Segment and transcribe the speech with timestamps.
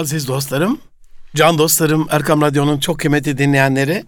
[0.00, 0.80] Aziz dostlarım,
[1.34, 4.04] can dostlarım, Erkam Radyo'nun çok kıymetli dinleyenleri,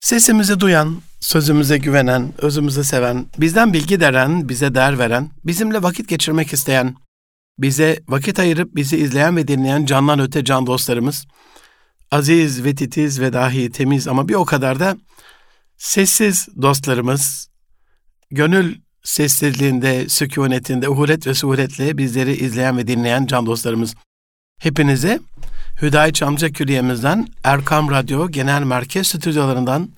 [0.00, 6.52] sesimizi duyan, sözümüze güvenen, özümüzü seven, bizden bilgi deren, bize değer veren, bizimle vakit geçirmek
[6.52, 6.96] isteyen,
[7.58, 11.26] bize vakit ayırıp bizi izleyen ve dinleyen candan öte can dostlarımız,
[12.10, 14.96] aziz ve titiz ve dahi temiz ama bir o kadar da
[15.76, 17.48] sessiz dostlarımız,
[18.30, 23.94] gönül sessizliğinde, sükunetinde, uhuret ve suhuretle bizleri izleyen ve dinleyen can dostlarımız.
[24.58, 25.20] Hepinize
[25.82, 29.88] Hüdayi Çamca Külliye'mizden Erkam Radyo Genel Merkez Stüdyolarından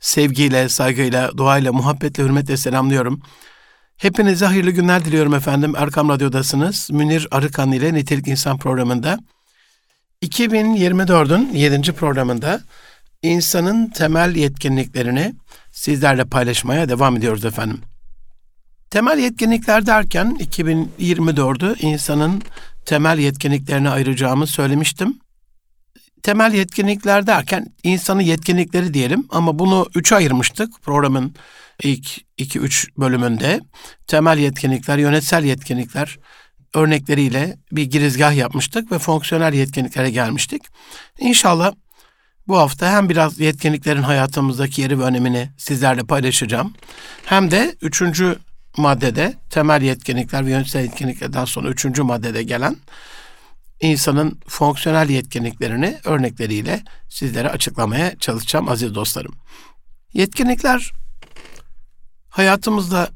[0.00, 3.22] sevgiyle, saygıyla, duayla, muhabbetle, hürmetle selamlıyorum.
[3.96, 5.74] Hepinize hayırlı günler diliyorum efendim.
[5.76, 6.90] Erkam Radyo'dasınız.
[6.90, 9.18] Münir Arıkan ile Nitelik İnsan programında.
[10.22, 11.92] 2024'ün 7.
[11.92, 12.60] programında
[13.22, 15.34] insanın temel yetkinliklerini
[15.72, 17.80] sizlerle paylaşmaya devam ediyoruz efendim.
[18.90, 22.42] Temel yetkinlikler derken 2024'ü insanın
[22.86, 25.18] temel yetkinliklerine ayıracağımı söylemiştim.
[26.22, 31.34] Temel yetkinlikler derken insanın yetkinlikleri diyelim ama bunu üçe ayırmıştık programın
[31.82, 32.06] ilk
[32.38, 33.60] 2-3 bölümünde.
[34.06, 36.18] Temel yetkinlikler, yönetsel yetkinlikler
[36.74, 40.62] örnekleriyle bir girizgah yapmıştık ve fonksiyonel yetkinliklere gelmiştik.
[41.18, 41.72] İnşallah
[42.48, 46.74] bu hafta hem biraz yetkinliklerin hayatımızdaki yeri ve önemini sizlerle paylaşacağım.
[47.24, 48.38] Hem de üçüncü
[48.76, 52.76] maddede temel yetkinlikler ve yönetsel yetkinliklerden sonra üçüncü maddede gelen
[53.80, 59.34] insanın fonksiyonel yetkinliklerini örnekleriyle sizlere açıklamaya çalışacağım aziz dostlarım.
[60.12, 60.92] Yetkinlikler
[62.28, 63.10] hayatımızda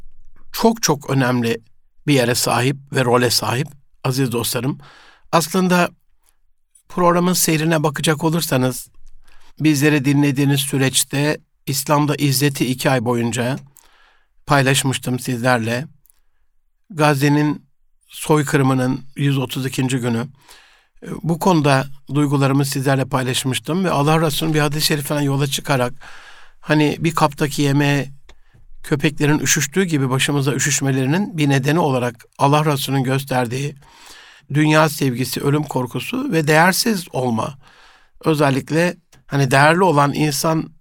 [0.53, 1.61] çok çok önemli
[2.07, 3.69] bir yere sahip ve role sahip
[4.05, 4.79] aziz dostlarım.
[5.33, 5.91] Aslında
[6.89, 8.89] programın seyrine bakacak olursanız
[9.61, 13.59] bizleri dinlediğiniz süreçte İslam'da izzeti iki ay boyunca
[14.51, 15.87] paylaşmıştım sizlerle.
[16.91, 17.67] Gazze'nin
[18.09, 19.83] soykırımının 132.
[19.83, 20.27] günü.
[21.23, 25.93] Bu konuda duygularımı sizlerle paylaşmıştım ve Allah Resulü'nün bir hadis-i şeriften yola çıkarak
[26.61, 28.11] hani bir kaptaki yemeğe
[28.83, 33.75] köpeklerin üşüştüğü gibi başımıza üşüşmelerinin bir nedeni olarak Allah Resulü'nün gösterdiği
[34.55, 37.59] dünya sevgisi, ölüm korkusu ve değersiz olma.
[38.25, 38.97] Özellikle
[39.27, 40.80] hani değerli olan insan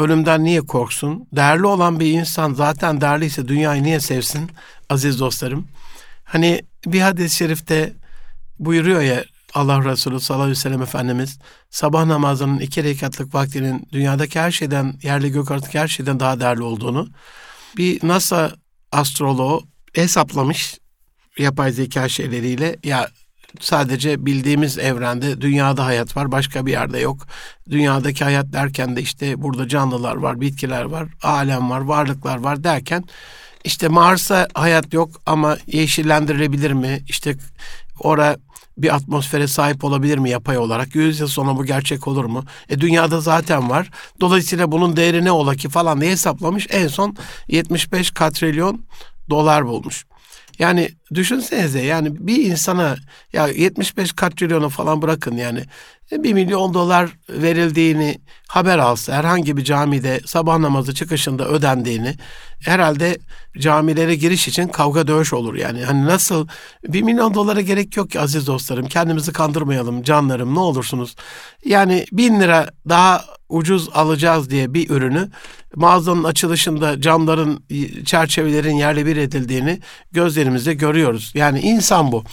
[0.00, 1.28] ölümden niye korksun?
[1.32, 4.50] Değerli olan bir insan zaten değerliyse dünyayı niye sevsin
[4.88, 5.68] aziz dostlarım?
[6.24, 7.92] Hani bir hadis-i şerifte
[8.58, 9.24] buyuruyor ya
[9.54, 11.38] Allah Resulü sallallahu aleyhi ve sellem Efendimiz
[11.70, 16.62] sabah namazının iki rekatlık vaktinin dünyadaki her şeyden, yerli gök artık her şeyden daha değerli
[16.62, 17.08] olduğunu
[17.76, 18.52] bir NASA
[18.92, 19.62] astroloğu
[19.94, 20.78] hesaplamış
[21.38, 23.08] yapay zeka şeyleriyle ya
[23.60, 27.26] sadece bildiğimiz evrende dünyada hayat var, başka bir yerde yok.
[27.70, 33.04] Dünyadaki hayat derken de işte burada canlılar var, bitkiler var, alem var, varlıklar var derken
[33.64, 37.00] işte Mars'a hayat yok ama yeşillendirilebilir mi?
[37.08, 37.36] İşte
[38.00, 38.36] ora
[38.78, 40.94] bir atmosfere sahip olabilir mi yapay olarak?
[40.94, 42.44] Yüz yıl sonra bu gerçek olur mu?
[42.68, 43.90] E dünyada zaten var.
[44.20, 46.66] Dolayısıyla bunun değeri ne ola ki falan diye hesaplamış.
[46.70, 47.16] En son
[47.48, 48.84] 75 katrilyon
[49.30, 50.06] dolar bulmuş.
[50.58, 52.96] Yani düşünsenize yani bir insana
[53.32, 55.64] ya 75 katrilyonu falan bırakın yani
[56.12, 62.14] 1 milyon dolar verildiğini haber alsa herhangi bir camide sabah namazı çıkışında ödendiğini
[62.60, 63.18] herhalde
[63.58, 65.84] camilere giriş için kavga dövüş olur yani.
[65.84, 66.48] Hani nasıl
[66.88, 71.14] 1 milyon dolara gerek yok ki aziz dostlarım kendimizi kandırmayalım canlarım ne olursunuz.
[71.64, 75.28] Yani bin lira daha ucuz alacağız diye bir ürünü
[75.76, 77.64] mağazanın açılışında camların
[78.04, 79.80] çerçevelerin yerle bir edildiğini
[80.12, 80.99] gözlerimizde görüyoruz.
[81.34, 82.24] Yani insan bu.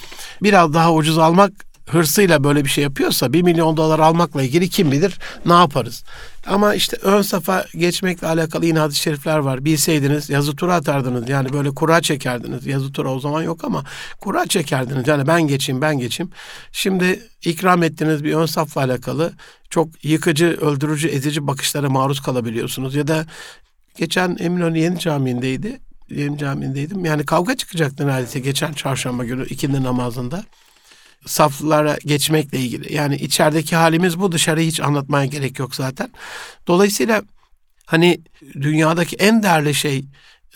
[0.42, 1.52] Biraz daha ucuz almak
[1.88, 6.04] hırsıyla böyle bir şey yapıyorsa bir milyon dolar almakla ilgili kim bilir ne yaparız.
[6.46, 9.64] Ama işte ön safa geçmekle alakalı yine hadis-i şerifler var.
[9.64, 11.28] Bilseydiniz yazı tura atardınız.
[11.28, 12.66] Yani böyle kura çekerdiniz.
[12.66, 13.84] Yazı tura o zaman yok ama
[14.20, 15.08] kura çekerdiniz.
[15.08, 16.32] Yani ben geçeyim ben geçeyim.
[16.72, 19.32] Şimdi ikram ettiğiniz bir ön safla alakalı
[19.70, 22.94] çok yıkıcı, öldürücü, ezici bakışlara maruz kalabiliyorsunuz.
[22.94, 23.26] Ya da
[23.96, 25.80] geçen Eminönü Yeni Camii'ndeydi.
[26.10, 27.04] Yeni Camii'ndeydim.
[27.04, 30.44] Yani kavga çıkacaktı neredeyse geçen çarşamba günü ikindi namazında
[31.26, 32.94] saflara geçmekle ilgili.
[32.94, 36.10] Yani içerideki halimiz bu dışarıyı hiç anlatmaya gerek yok zaten.
[36.66, 37.22] Dolayısıyla
[37.86, 38.20] hani
[38.54, 40.04] dünyadaki en değerli şey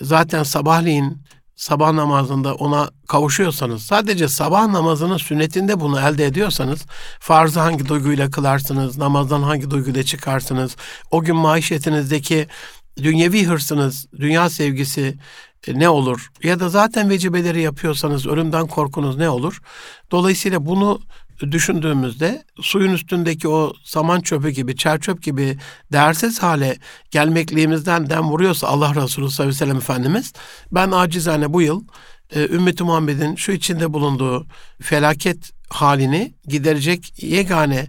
[0.01, 1.23] zaten sabahleyin
[1.55, 6.85] sabah namazında ona kavuşuyorsanız sadece sabah namazının sünnetinde bunu elde ediyorsanız
[7.19, 10.75] farzı hangi duyguyla kılarsınız, namazdan hangi duyguyla çıkarsınız,
[11.11, 12.47] o gün maişetinizdeki
[12.97, 15.17] dünyevi hırsınız, dünya sevgisi,
[15.67, 16.31] e, ne olur?
[16.43, 19.61] Ya da zaten vecibeleri yapıyorsanız ölümden korkunuz ne olur?
[20.11, 21.01] Dolayısıyla bunu
[21.51, 25.57] düşündüğümüzde suyun üstündeki o saman çöpü gibi, çer çöp gibi
[25.91, 26.77] değersiz hale
[27.11, 30.33] gelmekliğimizden dem vuruyorsa Allah Resulü sallallahu aleyhi ve sellem Efendimiz
[30.71, 31.83] ben acizane bu yıl
[32.35, 34.47] e, ümmeti Muhammed'in şu içinde bulunduğu
[34.81, 37.87] felaket halini giderecek yegane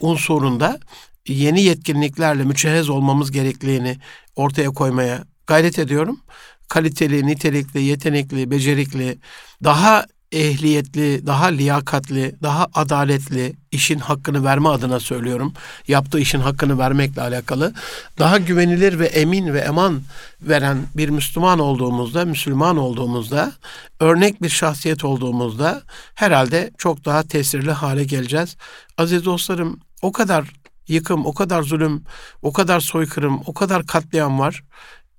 [0.00, 0.80] unsurunda
[1.28, 3.98] yeni yetkinliklerle müçehez olmamız gerekliliğini
[4.36, 6.20] ortaya koymaya gayret ediyorum.
[6.68, 9.18] Kaliteli, nitelikli, yetenekli, becerikli,
[9.64, 15.52] daha ehliyetli, daha liyakatli, daha adaletli işin hakkını verme adına söylüyorum.
[15.88, 17.74] Yaptığı işin hakkını vermekle alakalı.
[18.18, 20.02] Daha güvenilir ve emin ve eman
[20.42, 23.52] veren bir Müslüman olduğumuzda, Müslüman olduğumuzda,
[24.00, 25.82] örnek bir şahsiyet olduğumuzda
[26.14, 28.56] herhalde çok daha tesirli hale geleceğiz.
[28.98, 32.04] Aziz dostlarım o kadar yıkım, o kadar zulüm,
[32.42, 34.64] o kadar soykırım, o kadar katliam var.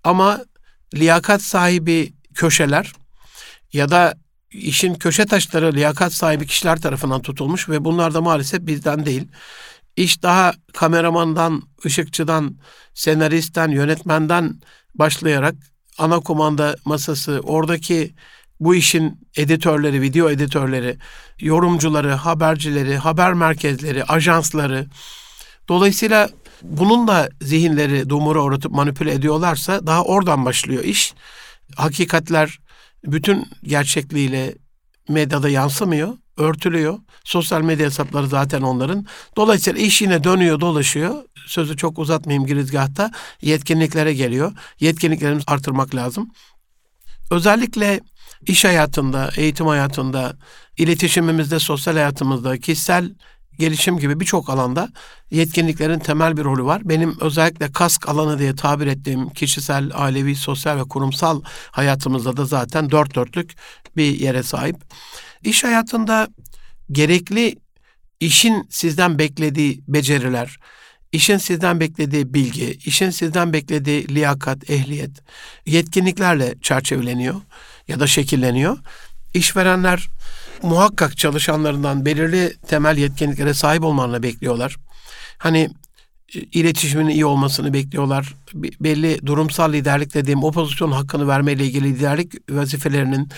[0.04, 0.42] Ama
[0.94, 2.94] liyakat sahibi köşeler
[3.74, 4.16] ya da
[4.52, 9.28] işin köşe taşları liyakat sahibi kişiler tarafından tutulmuş ve bunlar da maalesef bizden değil.
[9.96, 12.58] İş daha kameramandan, ışıkçıdan,
[12.94, 14.62] senaristten, yönetmenden
[14.96, 15.56] başlayarak
[15.98, 18.16] ana komanda masası, oradaki
[18.60, 20.98] bu işin editörleri, video editörleri,
[21.40, 24.88] yorumcuları, habercileri, haber merkezleri, ajansları.
[25.70, 26.30] Dolayısıyla
[26.62, 31.14] bununla zihinleri dumura uğratıp manipüle ediyorlarsa daha oradan başlıyor iş.
[31.76, 32.60] Hakikatler
[33.06, 34.56] bütün gerçekliğiyle
[35.10, 37.00] medyada yansımıyor, örtülüyor.
[37.24, 39.06] Sosyal medya hesapları zaten onların.
[39.38, 41.16] Dolayısıyla iş yine dönüyor, dolaşıyor.
[41.48, 43.12] Sözü çok uzatmayayım girizgahta.
[43.42, 44.52] Yetkinliklere geliyor.
[44.80, 46.32] Yetkinliklerimizi artırmak lazım.
[47.32, 48.00] Özellikle
[48.48, 50.38] iş hayatında, eğitim hayatında,
[50.78, 53.12] iletişimimizde, sosyal hayatımızda, kişisel
[53.60, 54.90] gelişim gibi birçok alanda
[55.32, 56.82] yetkinliklerin temel bir rolü var.
[56.86, 61.42] Benim özellikle kask alanı diye tabir ettiğim kişisel, ailevi, sosyal ve kurumsal
[61.72, 63.56] hayatımızda da zaten dört dörtlük
[63.98, 64.76] bir yere sahip.
[65.44, 66.28] İş hayatında
[66.92, 67.56] gerekli
[68.20, 70.60] işin sizden beklediği beceriler,
[71.12, 75.12] işin sizden beklediği bilgi, işin sizden beklediği liyakat, ehliyet,
[75.66, 77.42] yetkinliklerle çerçeveleniyor
[77.88, 78.78] ya da şekilleniyor.
[79.34, 80.08] İşverenler
[80.64, 84.76] muhakkak çalışanlarından belirli temel yetkinliklere sahip olmalarını bekliyorlar.
[85.38, 85.70] Hani
[86.36, 88.36] e, iletişimin iyi olmasını bekliyorlar.
[88.54, 93.30] Belli durumsal liderlik dediğim o pozisyon hakkını vermeyle ilgili liderlik vazifelerinin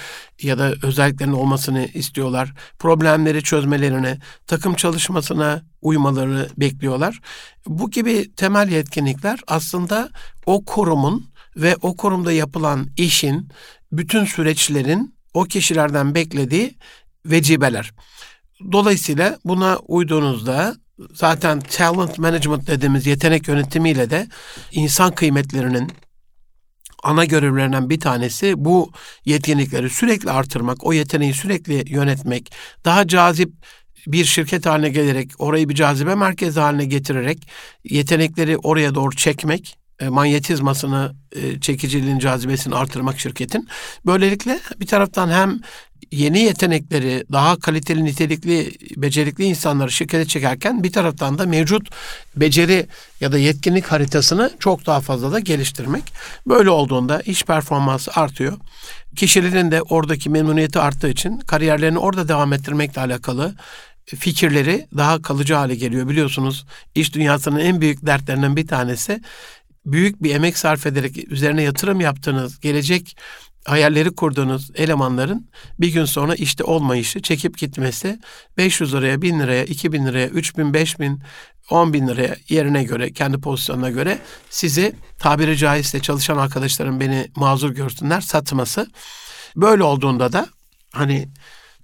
[0.42, 2.54] ya da özelliklerinin olmasını istiyorlar.
[2.80, 7.20] Problemleri çözmelerine, takım çalışmasına uymalarını bekliyorlar.
[7.68, 10.10] Bu gibi temel yetkinlikler aslında
[10.46, 13.50] o kurumun ve o kurumda yapılan işin
[13.92, 16.76] bütün süreçlerin o kişilerden beklediği
[17.32, 17.94] vecibeler.
[18.72, 20.76] Dolayısıyla buna uyduğunuzda
[21.14, 24.28] zaten talent management dediğimiz yetenek yönetimiyle de
[24.72, 25.92] insan kıymetlerinin
[27.04, 28.92] ana görevlerinden bir tanesi bu
[29.26, 32.52] yetkinlikleri sürekli artırmak, o yeteneği sürekli yönetmek,
[32.86, 33.54] daha cazip
[34.08, 37.50] bir şirket haline gelerek, orayı bir cazibe merkezi haline getirerek
[37.84, 43.68] yetenekleri oraya doğru çekmek, e, manyetizmasını, e, çekiciliğin cazibesini artırmak şirketin.
[44.06, 45.60] Böylelikle bir taraftan hem
[46.12, 51.90] yeni yetenekleri, daha kaliteli, nitelikli, becerikli insanları şirkete çekerken bir taraftan da mevcut
[52.36, 52.88] beceri
[53.22, 56.04] ya da yetkinlik haritasını çok daha fazla da geliştirmek.
[56.48, 58.58] Böyle olduğunda iş performansı artıyor.
[59.16, 63.56] Kişilerin de oradaki memnuniyeti arttığı için kariyerlerini orada devam ettirmekle alakalı
[64.06, 66.10] fikirleri daha kalıcı hale geliyor.
[66.10, 66.66] Biliyorsunuz
[66.96, 69.22] iş dünyasının en büyük dertlerinden bir tanesi
[69.86, 73.18] büyük bir emek sarf ederek üzerine yatırım yaptığınız, gelecek
[73.68, 75.50] hayalleri kurduğunuz elemanların
[75.80, 78.20] bir gün sonra işte olmayışı, çekip gitmesi
[78.58, 81.22] 500 liraya, 1000 liraya, 2000 liraya, 3000, 5000,
[81.70, 87.70] 10 bin liraya yerine göre, kendi pozisyonuna göre sizi tabiri caizse çalışan arkadaşlarım beni mazur
[87.70, 88.88] görsünler satması.
[89.56, 90.48] Böyle olduğunda da
[90.94, 91.30] hani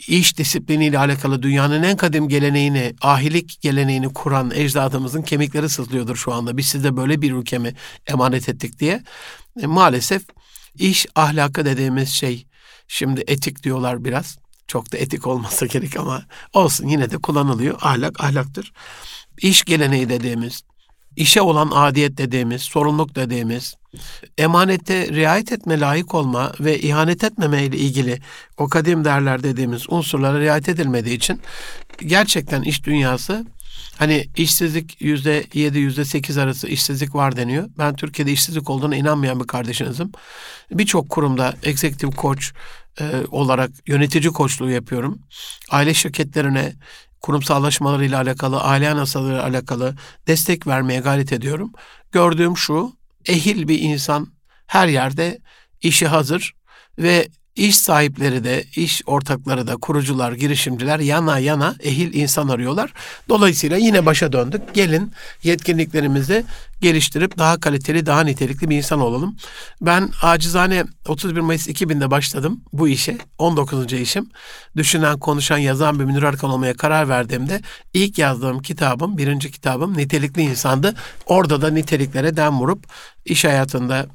[0.07, 6.57] iş disipliniyle alakalı dünyanın en kadim geleneğini, ahilik geleneğini kuran ecdadımızın kemikleri sızlıyordur şu anda.
[6.57, 7.75] Biz size böyle bir ülkemi
[8.07, 9.03] emanet ettik diye.
[9.61, 10.23] E, maalesef
[10.79, 12.45] iş ahlakı dediğimiz şey,
[12.87, 14.37] şimdi etik diyorlar biraz.
[14.67, 17.77] Çok da etik olmasa gerek ama olsun yine de kullanılıyor.
[17.81, 18.73] Ahlak ahlaktır.
[19.41, 20.61] İş geleneği dediğimiz,
[21.15, 23.75] işe olan adiyet dediğimiz, sorumluluk dediğimiz,
[24.37, 28.19] emanete riayet etme, layık olma ve ihanet etmeme ile ilgili
[28.57, 31.41] o kadim değerler dediğimiz unsurlara riayet edilmediği için
[31.99, 33.45] gerçekten iş dünyası
[33.97, 37.69] hani işsizlik yüzde yedi, yüzde sekiz arası işsizlik var deniyor.
[37.77, 40.11] Ben Türkiye'de işsizlik olduğuna inanmayan bir kardeşinizim.
[40.71, 42.43] Birçok kurumda executive coach
[42.99, 45.19] e, olarak yönetici koçluğu yapıyorum.
[45.69, 46.73] Aile şirketlerine
[47.21, 49.95] kurumsallaşmalarıyla alakalı, aile anasalarıyla alakalı
[50.27, 51.71] destek vermeye gayret ediyorum.
[52.11, 52.93] Gördüğüm şu,
[53.27, 54.33] ehil bir insan
[54.67, 55.39] her yerde
[55.81, 56.53] işi hazır
[56.99, 62.93] ve İş sahipleri de, iş ortakları da, kurucular, girişimciler yana yana ehil insan arıyorlar.
[63.29, 64.73] Dolayısıyla yine başa döndük.
[64.73, 65.11] Gelin
[65.43, 66.45] yetkinliklerimizi
[66.81, 69.37] geliştirip daha kaliteli, daha nitelikli bir insan olalım.
[69.81, 73.17] Ben acizane 31 Mayıs 2000'de başladım bu işe.
[73.37, 73.93] 19.
[73.93, 74.29] işim.
[74.75, 77.61] Düşünen, konuşan, yazan bir Münir Arkan olmaya karar verdiğimde
[77.93, 80.95] ilk yazdığım kitabım, birinci kitabım nitelikli insandı.
[81.25, 82.85] Orada da niteliklere dem vurup
[83.25, 84.05] iş hayatında,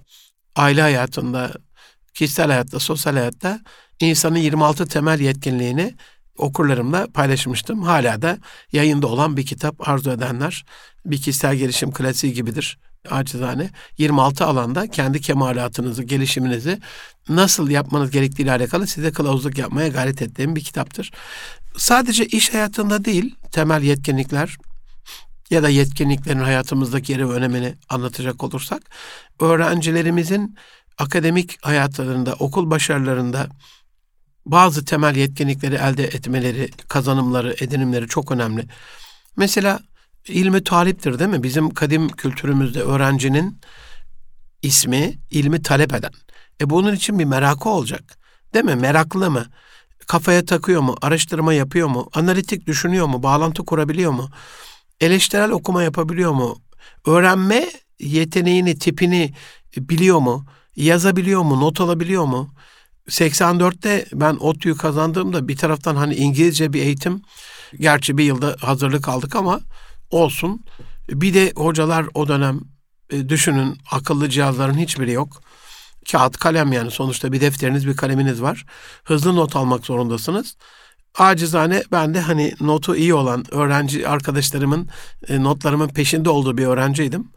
[0.56, 1.52] aile hayatında,
[2.18, 3.60] kişisel hayatta, sosyal hayatta
[4.00, 5.94] insanın 26 temel yetkinliğini
[6.38, 7.82] okurlarımla paylaşmıştım.
[7.82, 8.38] Hala da
[8.72, 10.64] yayında olan bir kitap arzu edenler
[11.04, 12.78] bir kişisel gelişim klasiği gibidir
[13.10, 13.70] acizane.
[13.98, 16.80] 26 alanda kendi kemalatınızı, gelişiminizi
[17.28, 21.10] nasıl yapmanız gerektiğiyle alakalı size kılavuzluk yapmaya gayret ettiğim bir kitaptır.
[21.76, 24.56] Sadece iş hayatında değil, temel yetkinlikler
[25.50, 28.82] ya da yetkinliklerin hayatımızdaki yeri ve önemini anlatacak olursak,
[29.40, 30.56] öğrencilerimizin
[30.98, 33.48] akademik hayatlarında, okul başarılarında
[34.46, 38.66] bazı temel yetkinlikleri elde etmeleri, kazanımları, edinimleri çok önemli.
[39.36, 39.80] Mesela
[40.28, 41.42] ilmi taliptir değil mi?
[41.42, 43.60] Bizim kadim kültürümüzde öğrencinin
[44.62, 46.10] ismi ilmi talep eden.
[46.60, 48.18] E bunun için bir merakı olacak.
[48.54, 48.74] Değil mi?
[48.74, 49.46] Meraklı mı?
[50.06, 50.96] Kafaya takıyor mu?
[51.02, 52.10] Araştırma yapıyor mu?
[52.14, 53.22] Analitik düşünüyor mu?
[53.22, 54.30] Bağlantı kurabiliyor mu?
[55.00, 56.58] Eleştirel okuma yapabiliyor mu?
[57.06, 59.34] Öğrenme yeteneğini, tipini
[59.76, 60.46] biliyor mu?
[60.78, 61.60] Yazabiliyor mu?
[61.60, 62.50] Not alabiliyor mu?
[63.08, 67.22] 84'te ben ODTÜ'yü kazandığımda bir taraftan hani İngilizce bir eğitim
[67.80, 69.60] gerçi bir yılda hazırlık aldık ama
[70.10, 70.64] olsun.
[71.08, 72.60] Bir de hocalar o dönem
[73.10, 75.42] e, düşünün akıllı cihazların hiçbiri yok.
[76.12, 78.64] Kağıt kalem yani sonuçta bir defteriniz bir kaleminiz var.
[79.04, 80.56] Hızlı not almak zorundasınız.
[81.18, 84.88] Acizane ben de hani notu iyi olan öğrenci arkadaşlarımın
[85.28, 87.30] e, notlarımın peşinde olduğu bir öğrenciydim.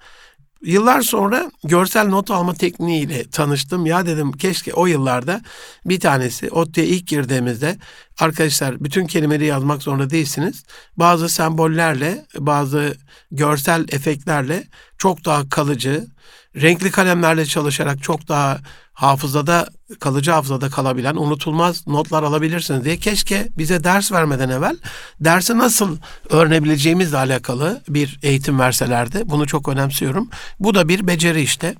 [0.64, 3.86] Yıllar sonra görsel not alma tekniğiyle tanıştım.
[3.86, 5.42] Ya dedim keşke o yıllarda
[5.86, 7.78] bir tanesi ODTÜ'ye ilk girdiğimizde
[8.20, 10.64] arkadaşlar bütün kelimeleri yazmak zorunda değilsiniz.
[10.98, 12.98] Bazı sembollerle, bazı
[13.32, 14.64] görsel efektlerle
[14.98, 16.08] çok daha kalıcı,
[16.56, 18.60] renkli kalemlerle çalışarak çok daha
[18.94, 19.68] hafızada
[20.00, 24.78] kalıcı hafızada kalabilen unutulmaz notlar alabilirsiniz diye keşke bize ders vermeden evvel
[25.20, 25.98] dersi nasıl
[26.30, 29.22] öğrenebileceğimizle alakalı bir eğitim verselerdi.
[29.26, 30.30] Bunu çok önemsiyorum.
[30.60, 31.76] Bu da bir beceri işte.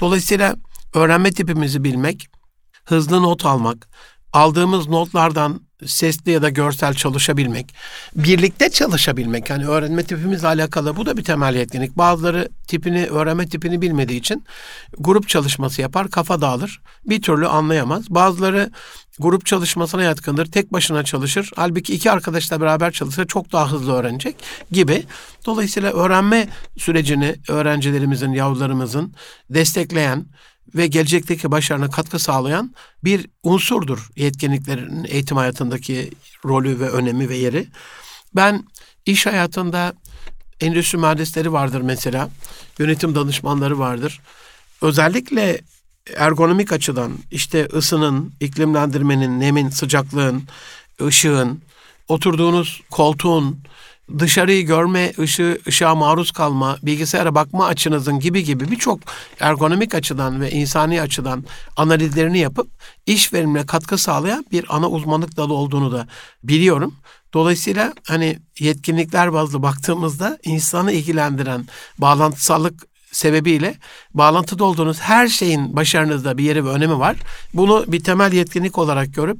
[0.00, 0.56] Dolayısıyla
[0.94, 2.28] öğrenme tipimizi bilmek,
[2.84, 3.88] hızlı not almak,
[4.32, 7.74] aldığımız notlardan sesli ya da görsel çalışabilmek,
[8.16, 9.50] birlikte çalışabilmek.
[9.50, 11.98] Yani öğrenme tipimizle alakalı bu da bir temel yetkinlik.
[11.98, 14.44] Bazıları tipini, öğrenme tipini bilmediği için
[14.98, 16.80] grup çalışması yapar, kafa dağılır.
[17.04, 18.10] Bir türlü anlayamaz.
[18.10, 18.70] Bazıları
[19.18, 20.46] grup çalışmasına yatkındır.
[20.46, 21.50] Tek başına çalışır.
[21.56, 24.36] Halbuki iki arkadaşla beraber çalışsa çok daha hızlı öğrenecek
[24.70, 25.04] gibi.
[25.46, 26.48] Dolayısıyla öğrenme
[26.78, 29.14] sürecini öğrencilerimizin, yavrularımızın
[29.50, 30.26] destekleyen,
[30.74, 32.74] ve gelecekteki başarına katkı sağlayan
[33.04, 36.10] bir unsurdur yetkinliklerin eğitim hayatındaki
[36.44, 37.66] rolü ve önemi ve yeri.
[38.36, 38.64] Ben
[39.06, 39.92] iş hayatında
[40.60, 42.30] endüstri mühendisleri vardır mesela,
[42.78, 44.20] yönetim danışmanları vardır.
[44.82, 45.60] Özellikle
[46.16, 50.42] ergonomik açıdan işte ısının, iklimlendirmenin, nemin, sıcaklığın,
[51.02, 51.62] ışığın,
[52.08, 53.58] oturduğunuz koltuğun,
[54.18, 59.00] dışarıyı görme, ışığı, ışığa maruz kalma, bilgisayara bakma açınızın gibi gibi birçok
[59.40, 61.44] ergonomik açıdan ve insani açıdan
[61.76, 62.68] analizlerini yapıp
[63.06, 66.06] iş verimine katkı sağlayan bir ana uzmanlık dalı olduğunu da
[66.42, 66.94] biliyorum.
[67.34, 71.66] Dolayısıyla hani yetkinlikler bazlı baktığımızda insanı ilgilendiren
[71.98, 73.74] bağlantısallık sebebiyle
[74.14, 77.16] bağlantıda olduğunuz her şeyin başarınızda bir yeri ve önemi var.
[77.54, 79.38] Bunu bir temel yetkinlik olarak görüp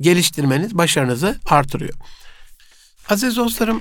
[0.00, 1.94] geliştirmeniz başarınızı artırıyor.
[3.08, 3.80] Aziz dostlarım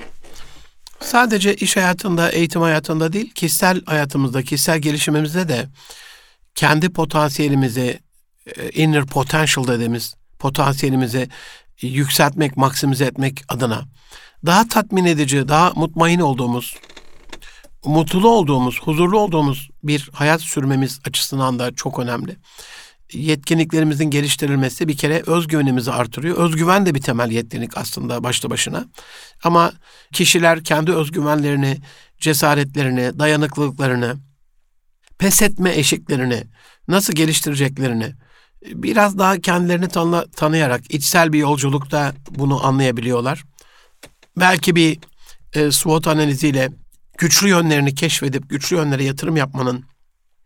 [1.01, 5.67] Sadece iş hayatında, eğitim hayatında değil, kişisel hayatımızda, kişisel gelişimimizde de
[6.55, 7.99] kendi potansiyelimizi,
[8.57, 11.29] e, inner potential dediğimiz potansiyelimizi
[11.81, 13.85] yükseltmek, maksimize etmek adına
[14.45, 16.75] daha tatmin edici, daha mutmain olduğumuz,
[17.85, 22.37] mutlu olduğumuz, huzurlu olduğumuz bir hayat sürmemiz açısından da çok önemli
[23.13, 26.37] yetkinliklerimizin geliştirilmesi bir kere özgüvenimizi artırıyor.
[26.37, 28.85] Özgüven de bir temel yetkinlik aslında başlı başına.
[29.43, 29.73] Ama
[30.13, 31.77] kişiler kendi özgüvenlerini,
[32.17, 34.15] cesaretlerini, dayanıklılıklarını,
[35.17, 36.43] pes etme eşiklerini
[36.87, 38.13] nasıl geliştireceklerini
[38.65, 43.43] biraz daha kendilerini tanı tanıyarak içsel bir yolculukta bunu anlayabiliyorlar.
[44.37, 44.99] Belki bir
[45.53, 46.69] e, SWOT analiziyle
[47.17, 49.85] güçlü yönlerini keşfedip güçlü yönlere yatırım yapmanın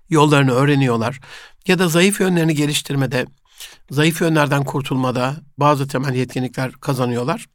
[0.09, 1.19] yollarını öğreniyorlar
[1.67, 3.25] ya da zayıf yönlerini geliştirmede,
[3.91, 7.45] zayıf yönlerden kurtulmada bazı temel yetkinlikler kazanıyorlar.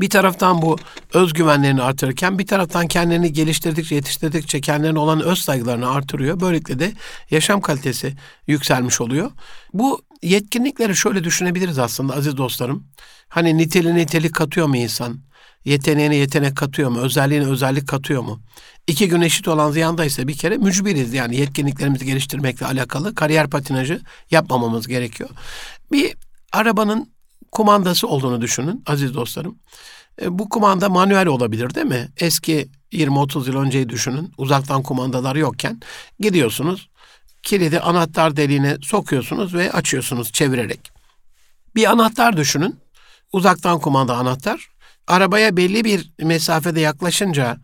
[0.00, 0.78] Bir taraftan bu
[1.14, 6.40] özgüvenlerini artırırken bir taraftan kendilerini geliştirdikçe, yetiştirdikçe kendilerine olan öz saygılarını artırıyor.
[6.40, 6.92] Böylelikle de
[7.30, 8.14] yaşam kalitesi
[8.46, 9.30] yükselmiş oluyor.
[9.72, 12.86] Bu yetkinlikleri şöyle düşünebiliriz aslında aziz dostlarım.
[13.28, 15.20] Hani niteli nitelik katıyor mu insan?
[15.64, 16.98] Yeteneğine yetenek katıyor mu?
[16.98, 18.40] Özelliğine özellik katıyor mu?
[18.86, 21.14] İki gün eşit olan ziyanda ise bir kere mücbiriz.
[21.14, 24.00] Yani yetkinliklerimizi geliştirmekle alakalı kariyer patinajı
[24.30, 25.30] yapmamamız gerekiyor.
[25.92, 26.16] Bir
[26.52, 27.12] arabanın
[27.52, 29.58] kumandası olduğunu düşünün aziz dostlarım.
[30.22, 32.08] E, bu kumanda manuel olabilir değil mi?
[32.16, 34.32] Eski 20-30 yıl önceyi düşünün.
[34.38, 35.80] Uzaktan kumandalar yokken
[36.20, 36.89] gidiyorsunuz.
[37.42, 40.92] Kilidi anahtar deliğine sokuyorsunuz ve açıyorsunuz çevirerek.
[41.74, 42.80] Bir anahtar düşünün.
[43.32, 44.70] Uzaktan kumanda anahtar.
[45.06, 47.56] Arabaya belli bir mesafede yaklaşınca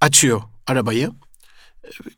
[0.00, 1.10] açıyor arabayı.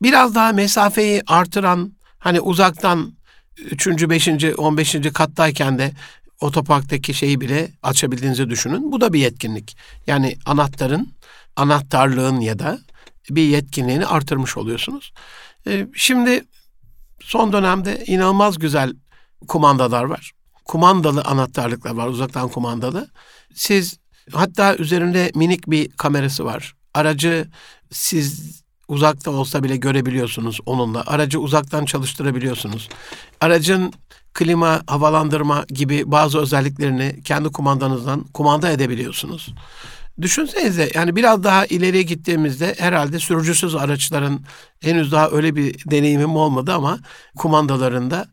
[0.01, 3.13] Biraz daha mesafeyi artıran hani uzaktan
[3.57, 3.87] 3.
[3.87, 4.27] 5.
[4.57, 4.95] 15.
[5.13, 5.91] kattayken de
[6.41, 8.91] otoparktaki şeyi bile açabildiğinizi düşünün.
[8.91, 9.77] Bu da bir yetkinlik.
[10.07, 11.13] Yani anahtarın,
[11.55, 12.79] anahtarlığın ya da
[13.29, 15.13] bir yetkinliğini artırmış oluyorsunuz.
[15.67, 16.43] Ee, şimdi
[17.25, 18.93] son dönemde inanılmaz güzel
[19.47, 20.31] kumandalar var.
[20.65, 23.07] Kumandalı anahtarlıklar var, uzaktan kumandalı.
[23.53, 23.97] Siz
[24.33, 26.73] hatta üzerinde minik bir kamerası var.
[26.93, 27.47] Aracı
[27.91, 31.03] siz uzakta olsa bile görebiliyorsunuz onunla.
[31.07, 32.89] Aracı uzaktan çalıştırabiliyorsunuz.
[33.41, 33.93] Aracın
[34.33, 39.53] klima, havalandırma gibi bazı özelliklerini kendi kumandanızdan kumanda edebiliyorsunuz.
[40.21, 44.39] Düşünsenize yani biraz daha ileriye gittiğimizde herhalde sürücüsüz araçların
[44.81, 46.99] henüz daha öyle bir deneyimim olmadı ama
[47.37, 48.27] kumandalarında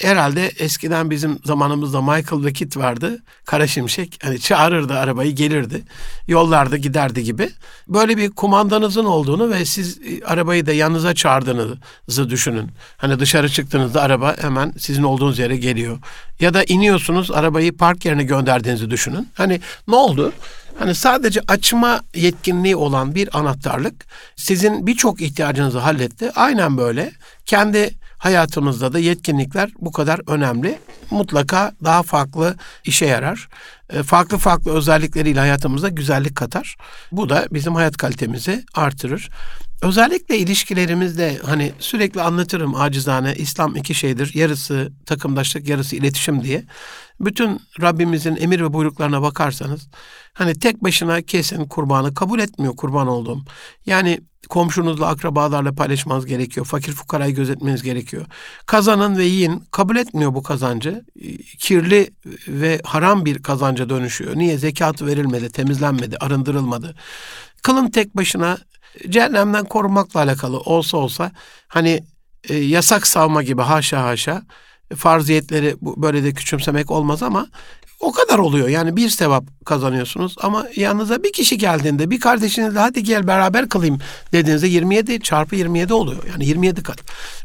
[0.00, 3.22] herhalde eskiden bizim zamanımızda Michael ve Kit vardı.
[3.44, 4.18] Kara Şimşek.
[4.22, 5.82] Hani çağırırdı arabayı gelirdi.
[6.28, 7.50] Yollarda giderdi gibi.
[7.88, 12.70] Böyle bir kumandanızın olduğunu ve siz e, arabayı da yanınıza çağırdığınızı düşünün.
[12.96, 15.98] Hani dışarı çıktığınızda araba hemen sizin olduğunuz yere geliyor.
[16.40, 19.28] Ya da iniyorsunuz arabayı park yerine gönderdiğinizi düşünün.
[19.34, 20.32] Hani ne oldu?
[20.78, 26.30] Hani sadece açma yetkinliği olan bir anahtarlık sizin birçok ihtiyacınızı halletti.
[26.34, 27.12] Aynen böyle
[27.46, 30.78] kendi hayatımızda da yetkinlikler bu kadar önemli.
[31.10, 33.48] Mutlaka daha farklı işe yarar.
[33.92, 36.76] E, farklı farklı özellikleriyle hayatımıza güzellik katar.
[37.12, 39.30] Bu da bizim hayat kalitemizi artırır.
[39.82, 44.34] Özellikle ilişkilerimizde hani sürekli anlatırım acizane İslam iki şeydir.
[44.34, 46.64] Yarısı takımdaşlık, yarısı iletişim diye.
[47.22, 49.88] Bütün Rabbimizin emir ve buyruklarına bakarsanız
[50.32, 53.44] hani tek başına kesin kurbanı kabul etmiyor kurban olduğum.
[53.86, 56.66] Yani komşunuzla, akrabalarla paylaşmanız gerekiyor.
[56.66, 58.26] Fakir fukarayı gözetmeniz gerekiyor.
[58.66, 59.64] Kazanın ve yiyin.
[59.70, 61.04] Kabul etmiyor bu kazancı.
[61.58, 62.10] Kirli
[62.48, 64.36] ve haram bir kazanca dönüşüyor.
[64.36, 64.58] Niye?
[64.58, 66.94] Zekatı verilmedi, temizlenmedi, arındırılmadı.
[67.62, 68.58] Kılın tek başına
[69.08, 71.32] cehennemden korunmakla alakalı olsa olsa
[71.68, 72.04] hani
[72.48, 74.42] e, yasak savma gibi haşa haşa
[74.96, 77.46] farziyetleri böyle de küçümsemek olmaz ama
[78.02, 78.68] o kadar oluyor.
[78.68, 83.98] Yani bir sevap kazanıyorsunuz ama yanınıza bir kişi geldiğinde bir kardeşinizle hadi gel beraber kılayım
[84.32, 86.22] dediğinizde 27 çarpı 27 oluyor.
[86.30, 86.98] Yani 27 kat.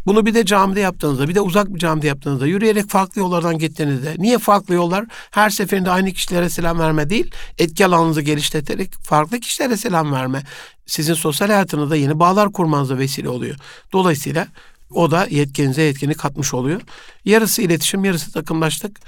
[0.06, 4.16] Bunu bir de camide yaptığınızda bir de uzak bir camide yaptığınızda yürüyerek farklı yollardan gittiğinizde
[4.18, 5.06] niye farklı yollar?
[5.32, 10.44] Her seferinde aynı kişilere selam verme değil etki alanınızı geliştirerek farklı kişilere selam verme.
[10.86, 13.56] Sizin sosyal hayatınızda yeni bağlar kurmanıza vesile oluyor.
[13.94, 14.48] Dolayısıyla
[14.92, 16.82] o da yetkinize yetkini katmış oluyor.
[17.26, 19.00] Yarısı iletişim, yarısı takımlaştık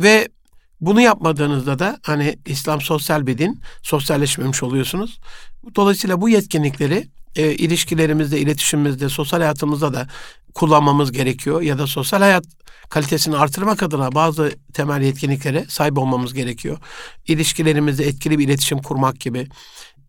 [0.00, 0.28] ve
[0.80, 5.20] bunu yapmadığınızda da hani İslam sosyal bir din, sosyalleşmemiş oluyorsunuz.
[5.76, 10.08] Dolayısıyla bu yetkinlikleri e, ilişkilerimizde, iletişimimizde, sosyal hayatımızda da
[10.54, 11.62] kullanmamız gerekiyor.
[11.62, 12.44] Ya da sosyal hayat
[12.88, 16.78] kalitesini artırmak adına bazı temel yetkinliklere sahip olmamız gerekiyor.
[17.28, 19.48] İlişkilerimizde etkili bir iletişim kurmak gibi,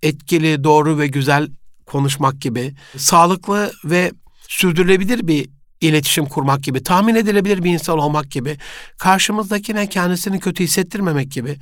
[0.01, 1.47] etkili, doğru ve güzel
[1.85, 4.11] konuşmak gibi, sağlıklı ve
[4.53, 5.49] sürdürülebilir bir
[5.81, 8.57] iletişim kurmak gibi, tahmin edilebilir bir insan olmak gibi,
[8.97, 11.57] karşımızdakine kendisini kötü hissettirmemek gibi,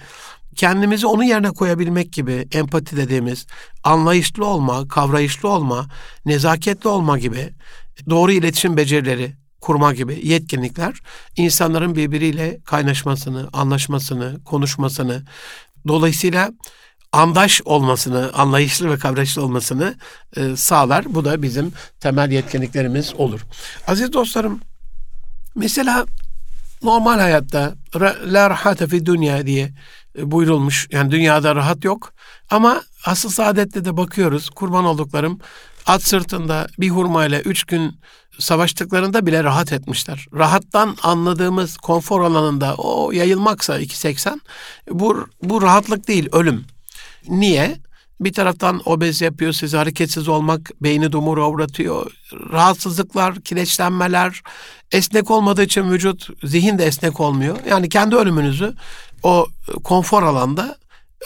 [0.56, 3.46] kendimizi onun yerine koyabilmek gibi empati dediğimiz
[3.84, 5.88] anlayışlı olma, kavrayışlı olma,
[6.26, 7.50] nezaketli olma gibi
[8.10, 11.00] doğru iletişim becerileri kurma gibi yetkinlikler
[11.38, 15.24] insanların birbiriyle kaynaşmasını, anlaşmasını, konuşmasını
[15.88, 16.52] dolayısıyla
[17.12, 19.96] andaş olmasını, anlayışlı ve kavrayışlı olmasını
[20.38, 21.06] e, sağlar.
[21.10, 23.42] Bu da bizim temel yetkinliklerimiz olur.
[23.88, 24.60] Aziz dostlarım,
[25.56, 26.06] mesela
[26.84, 27.76] normal hayatta
[28.26, 29.72] la rahate fi dünya diye
[30.18, 30.88] e, buyurulmuş.
[30.92, 32.14] Yani dünyada rahat yok.
[32.50, 34.50] Ama asıl saadette de bakıyoruz.
[34.50, 35.40] Kurban olduklarım
[35.86, 38.00] at sırtında bir hurmayla üç gün
[38.40, 40.28] savaştıklarında bile rahat etmişler.
[40.34, 44.40] Rahattan anladığımız konfor alanında o yayılmaksa 2.80
[44.90, 46.66] bu, bu rahatlık değil ölüm.
[47.30, 47.78] Niye?
[48.20, 52.12] Bir taraftan obez yapıyor, sizi hareketsiz olmak beyni dumura uğratıyor.
[52.52, 54.42] Rahatsızlıklar, kireçlenmeler,
[54.92, 57.58] esnek olmadığı için vücut, zihin de esnek olmuyor.
[57.70, 58.74] Yani kendi ölümünüzü
[59.24, 59.48] o
[59.84, 60.78] konfor alanda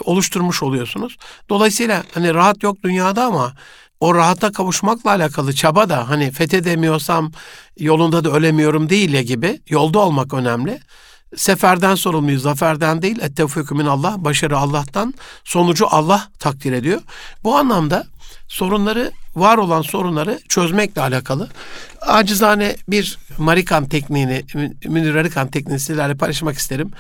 [0.04, 1.18] oluşturmuş oluyorsunuz.
[1.50, 3.54] Dolayısıyla hani rahat yok dünyada ama
[4.00, 7.32] o rahata kavuşmakla alakalı çaba da hani fethedemiyorsam
[7.80, 10.80] yolunda da ölemiyorum değil ya gibi yolda olmak önemli.
[11.36, 13.20] Seferden sorumluyuz, zaferden değil.
[13.22, 17.02] Ettevfikü Allah, başarı Allah'tan, sonucu Allah takdir ediyor.
[17.44, 18.08] Bu anlamda
[18.48, 21.50] sorunları, var olan sorunları çözmekle alakalı.
[22.02, 24.46] Acizane bir Marikan tekniğini,
[24.86, 26.92] Münir Arikan tekniğini sizlerle paylaşmak isterim.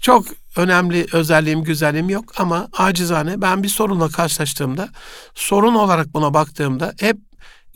[0.00, 4.88] Çok önemli özelliğim, güzelliğim yok ama acizane ben bir sorunla karşılaştığımda,
[5.34, 7.16] sorun olarak buna baktığımda hep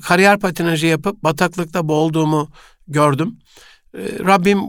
[0.03, 2.49] kariyer patinajı yapıp bataklıkta boğulduğumu
[2.89, 3.39] gördüm.
[3.95, 4.61] Ee, Rabbim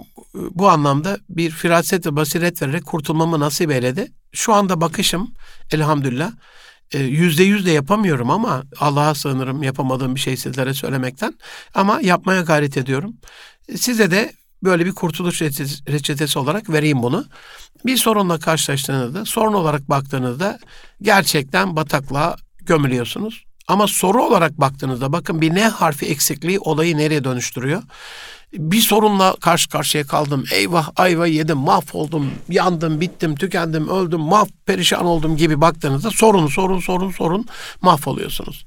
[0.52, 4.12] bu anlamda bir firaset ve basiret vererek kurtulmamı nasip eyledi.
[4.32, 5.34] Şu anda bakışım
[5.72, 6.32] elhamdülillah
[6.94, 11.34] e, yüzde yüz de yapamıyorum ama Allah'a sığınırım yapamadığım bir şey sizlere söylemekten.
[11.74, 13.14] Ama yapmaya gayret ediyorum.
[13.76, 17.26] Size de böyle bir kurtuluş reçetesi olarak vereyim bunu.
[17.86, 20.60] Bir sorunla karşılaştığınızda, sorun olarak baktığınızda
[21.02, 23.46] gerçekten bataklığa gömülüyorsunuz.
[23.68, 27.84] Ama soru olarak baktığınızda bakın bir ne harfi eksikliği olayı nereye dönüştürüyor?
[28.58, 30.46] Bir sorunla karşı karşıya kaldım.
[30.52, 36.80] Eyvah ayva yedim, mahvoldum, yandım, bittim, tükendim, öldüm, mahv, perişan oldum gibi baktığınızda sorun, sorun,
[36.80, 37.46] sorun, sorun
[37.82, 38.66] mahvoluyorsunuz.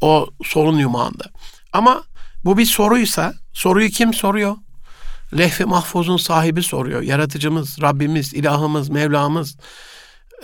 [0.00, 1.24] O sorun yumağında.
[1.72, 2.02] Ama
[2.44, 4.56] bu bir soruysa, soruyu kim soruyor?
[5.38, 7.02] Lehvi mahfuzun sahibi soruyor.
[7.02, 9.56] Yaratıcımız, Rabbimiz, ilahımız, Mevlamız,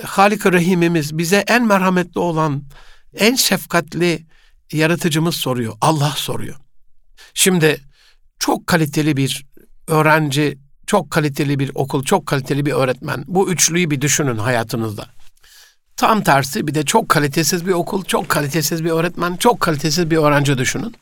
[0.04, 2.62] Halik-i Rahimimiz, bize en merhametli olan,
[3.14, 4.26] en şefkatli
[4.72, 5.74] yaratıcımız soruyor.
[5.80, 6.56] Allah soruyor.
[7.34, 7.80] Şimdi
[8.38, 9.46] çok kaliteli bir
[9.88, 13.24] öğrenci, çok kaliteli bir okul, çok kaliteli bir öğretmen.
[13.26, 15.06] Bu üçlüyü bir düşünün hayatınızda.
[15.96, 20.16] Tam tersi bir de çok kalitesiz bir okul, çok kalitesiz bir öğretmen, çok kalitesiz bir
[20.16, 20.94] öğrenci düşünün.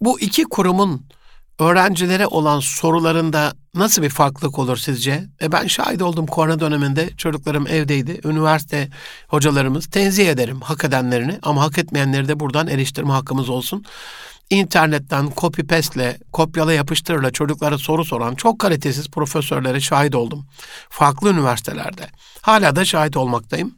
[0.00, 1.06] Bu iki kurumun
[1.58, 5.24] öğrencilere olan sorularında nasıl bir farklılık olur sizce?
[5.42, 8.20] E ben şahit oldum korona döneminde çocuklarım evdeydi.
[8.24, 8.88] Üniversite
[9.28, 13.84] hocalarımız tenzih ederim hak edenlerini ama hak etmeyenleri de buradan eleştirme hakkımız olsun
[14.50, 20.46] internetten copy paste'le, kopyala yapıştırla çocuklara soru soran çok kalitesiz profesörlere şahit oldum.
[20.88, 22.06] Farklı üniversitelerde.
[22.42, 23.74] Hala da şahit olmaktayım.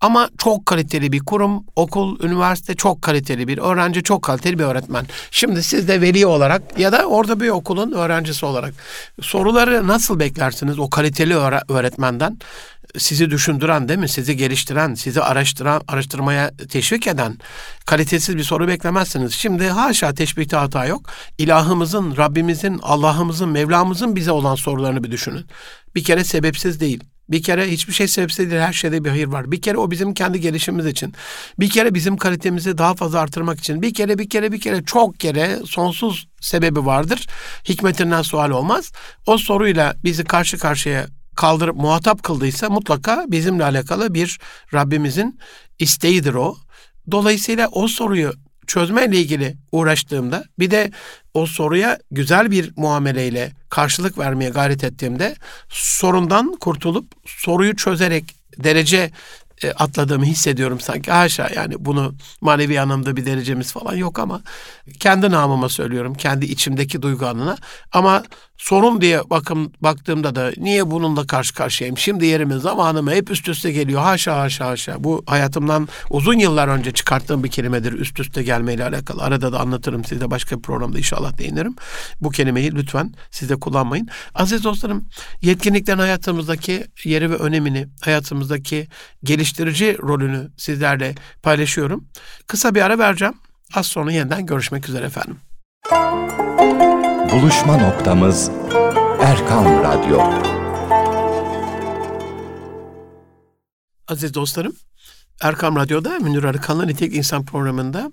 [0.00, 5.06] Ama çok kaliteli bir kurum, okul, üniversite çok kaliteli bir öğrenci, çok kaliteli bir öğretmen.
[5.30, 8.74] Şimdi siz de veli olarak ya da orada bir okulun öğrencisi olarak
[9.22, 11.36] soruları nasıl beklersiniz o kaliteli
[11.68, 12.38] öğretmenden?
[12.98, 14.08] Sizi düşündüren değil mi?
[14.08, 17.38] Sizi geliştiren, sizi araştıran, araştırmaya teşvik eden
[17.86, 19.32] kalitesiz bir soru beklemezsiniz.
[19.32, 21.10] Şimdi haşa teşbihte hata yok.
[21.38, 25.46] İlahımızın, Rabbimizin, Allah'ımızın, Mevlamızın bize olan sorularını bir düşünün.
[25.94, 27.04] Bir kere sebepsiz değil.
[27.28, 28.62] Bir kere hiçbir şey sebepsiz değil.
[28.62, 29.52] Her şeyde bir hayır var.
[29.52, 31.14] Bir kere o bizim kendi gelişimimiz için.
[31.58, 33.82] Bir kere bizim kalitemizi daha fazla artırmak için.
[33.82, 37.26] Bir kere bir kere bir kere çok kere sonsuz sebebi vardır.
[37.68, 38.92] Hikmetinden sual olmaz.
[39.26, 41.06] O soruyla bizi karşı karşıya
[41.38, 44.38] kaldırıp muhatap kıldıysa mutlaka bizimle alakalı bir
[44.74, 45.38] Rabbimizin
[45.78, 46.56] isteğidir o.
[47.10, 48.32] Dolayısıyla o soruyu
[48.66, 50.90] çözmeyle ilgili uğraştığımda bir de
[51.34, 55.36] o soruya güzel bir muameleyle karşılık vermeye gayret ettiğimde
[55.68, 58.24] sorundan kurtulup soruyu çözerek
[58.58, 59.10] derece
[59.62, 61.10] e, atladığımı hissediyorum sanki.
[61.10, 64.42] Haşa yani bunu manevi anlamda bir derecemiz falan yok ama
[65.00, 66.14] kendi namıma söylüyorum.
[66.14, 67.56] Kendi içimdeki duygu anına.
[67.92, 68.22] Ama
[68.58, 71.98] sorun diye bakım baktığımda da niye bununla karşı karşıyayım?
[71.98, 74.02] Şimdi yerime zamanıma hep üst üste geliyor.
[74.02, 75.04] Haşa haşa haşa.
[75.04, 79.22] Bu hayatımdan uzun yıllar önce çıkarttığım bir kelimedir üst üste gelmeyle alakalı.
[79.22, 81.76] Arada da anlatırım size başka bir programda inşallah değinirim.
[82.20, 84.08] Bu kelimeyi lütfen siz de kullanmayın.
[84.34, 85.08] Aziz dostlarım
[85.42, 88.88] yetkinliklerin hayatımızdaki yeri ve önemini, hayatımızdaki
[89.24, 92.04] geliştirici rolünü sizlerle paylaşıyorum.
[92.46, 93.34] Kısa bir ara vereceğim.
[93.74, 95.47] Az sonra yeniden görüşmek üzere efendim.
[97.32, 98.50] Buluşma noktamız
[99.20, 100.20] Erkan Radyo.
[104.08, 104.76] Aziz dostlarım,
[105.42, 108.12] Erkam Radyo'da Münir Arıkan'la Nitek İnsan programında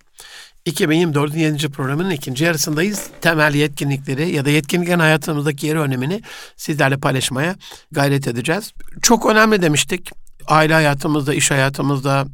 [0.66, 1.70] 2024'ün 7.
[1.70, 3.10] programının ikinci yarısındayız.
[3.22, 6.22] Temel yetkinlikleri ya da yetkinliklerin hayatımızdaki yeri önemini
[6.58, 7.56] sizlerle paylaşmaya
[7.92, 8.74] gayret edeceğiz.
[9.02, 10.12] Çok önemli demiştik.
[10.48, 12.26] Aile hayatımızda, iş hayatımızda,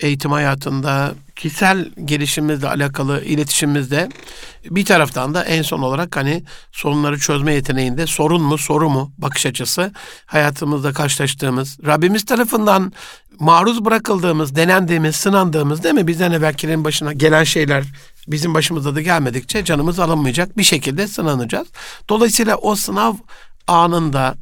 [0.00, 4.08] eğitim hayatında, kişisel gelişimimizle alakalı iletişimimizde
[4.64, 9.46] bir taraftan da en son olarak hani sorunları çözme yeteneğinde sorun mu soru mu bakış
[9.46, 9.92] açısı
[10.26, 12.92] hayatımızda karşılaştığımız Rabbimiz tarafından
[13.38, 16.06] maruz bırakıldığımız, denendiğimiz, sınandığımız değil mi?
[16.06, 17.84] Bizden evvelkilerin başına gelen şeyler
[18.28, 21.68] bizim başımıza da gelmedikçe canımız alınmayacak bir şekilde sınanacağız.
[22.08, 23.14] Dolayısıyla o sınav
[23.66, 24.34] anında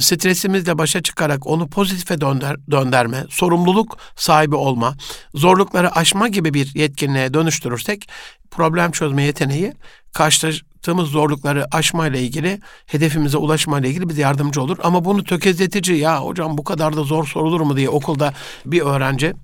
[0.00, 4.94] stresimizle başa çıkarak onu pozitife dönder, döndürme, sorumluluk sahibi olma,
[5.34, 8.08] zorlukları aşma gibi bir yetkinliğe dönüştürürsek
[8.50, 9.72] problem çözme yeteneği
[10.12, 14.78] karşılaştığımız zorlukları aşma ile ilgili, hedefimize ulaşma ile ilgili bize yardımcı olur.
[14.82, 18.34] Ama bunu tökezletici ya hocam bu kadar da zor sorulur mu diye okulda
[18.66, 19.34] bir öğrenci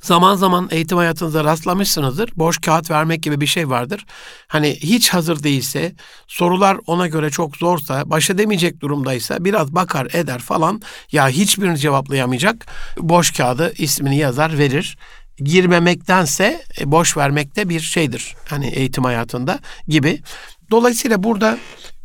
[0.00, 2.30] Zaman zaman eğitim hayatınızda rastlamışsınızdır.
[2.36, 4.06] Boş kağıt vermek gibi bir şey vardır.
[4.48, 5.94] Hani hiç hazır değilse,
[6.26, 10.82] sorular ona göre çok zorsa, baş edemeyecek durumdaysa biraz bakar eder falan.
[11.12, 12.66] Ya hiçbirini cevaplayamayacak.
[12.98, 14.96] Boş kağıdı ismini yazar verir
[15.44, 18.36] girmemektense e, boş vermekte bir şeydir.
[18.48, 19.58] Hani eğitim hayatında
[19.88, 20.22] gibi.
[20.70, 21.58] Dolayısıyla burada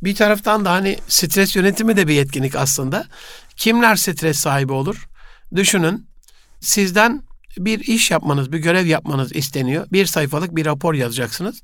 [0.03, 3.05] bir taraftan da hani stres yönetimi de bir yetkinlik aslında.
[3.55, 5.07] Kimler stres sahibi olur?
[5.55, 6.07] Düşünün
[6.59, 7.23] sizden
[7.57, 9.87] bir iş yapmanız, bir görev yapmanız isteniyor.
[9.91, 11.61] Bir sayfalık bir rapor yazacaksınız.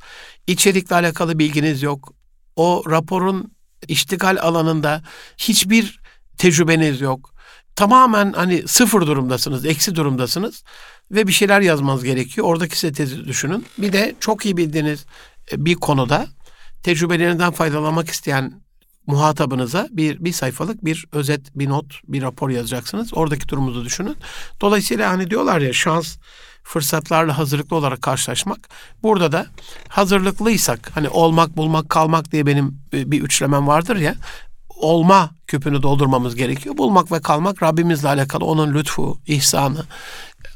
[0.48, 2.14] İçerikle alakalı bilginiz yok.
[2.56, 3.52] O raporun
[3.88, 5.04] iştigal alanında
[5.38, 6.00] hiçbir
[6.38, 7.34] tecrübeniz yok.
[7.76, 10.64] Tamamen hani sıfır durumdasınız, eksi durumdasınız
[11.12, 12.48] ve bir şeyler yazmanız gerekiyor.
[12.48, 13.66] Oradaki sitesi düşünün.
[13.78, 15.06] Bir de çok iyi bildiğiniz
[15.54, 16.28] bir konuda
[16.84, 18.62] tecrübelerinden faydalanmak isteyen
[19.08, 23.14] muhatabınıza bir, bir sayfalık bir özet, bir not, bir rapor yazacaksınız.
[23.14, 24.18] Oradaki durumunuzu düşünün.
[24.62, 26.18] Dolayısıyla hani diyorlar ya şans
[26.64, 28.70] fırsatlarla hazırlıklı olarak karşılaşmak.
[29.04, 29.46] Burada da
[29.90, 34.16] hazırlıklıysak hani olmak, bulmak, kalmak diye benim e, bir üçlemem vardır ya.
[34.70, 36.78] Olma küpünü doldurmamız gerekiyor.
[36.78, 39.86] Bulmak ve kalmak Rabbimizle alakalı onun lütfu, ihsanı.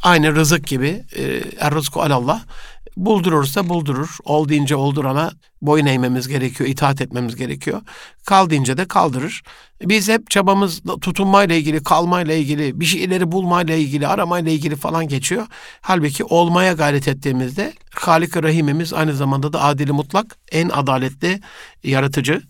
[0.03, 1.03] Aynı rızık gibi.
[1.15, 1.23] E,
[1.59, 2.41] er rızku alallah.
[2.97, 4.17] Buldurursa buldurur.
[4.25, 5.31] Ol deyince oldurana
[5.61, 7.81] boyun eğmemiz gerekiyor, itaat etmemiz gerekiyor.
[8.25, 9.43] Kal deyince de kaldırır.
[9.81, 15.47] Biz hep çabamız tutunmayla ilgili, kalmayla ilgili, bir şeyleri bulmayla ilgili, aramayla ilgili falan geçiyor.
[15.81, 21.39] Halbuki olmaya gayret ettiğimizde Halik-i Rahimimiz aynı zamanda da adili mutlak, en adaletli
[21.83, 22.41] yaratıcı,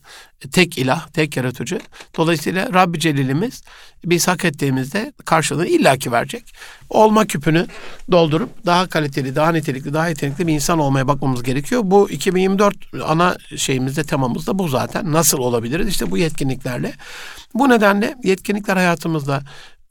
[0.49, 1.79] tek ilah, tek yaratıcı.
[2.17, 3.63] Dolayısıyla Rabbi Celil'imiz
[4.05, 6.55] biz hak ettiğimizde karşılığını illaki verecek.
[6.89, 7.67] Olma küpünü
[8.11, 11.81] doldurup daha kaliteli, daha nitelikli, daha yetenekli bir insan olmaya bakmamız gerekiyor.
[11.85, 15.11] Bu 2024 ana şeyimizde, temamızda bu zaten.
[15.11, 15.87] Nasıl olabiliriz?
[15.87, 16.93] İşte bu yetkinliklerle.
[17.53, 19.43] Bu nedenle yetkinlikler hayatımızda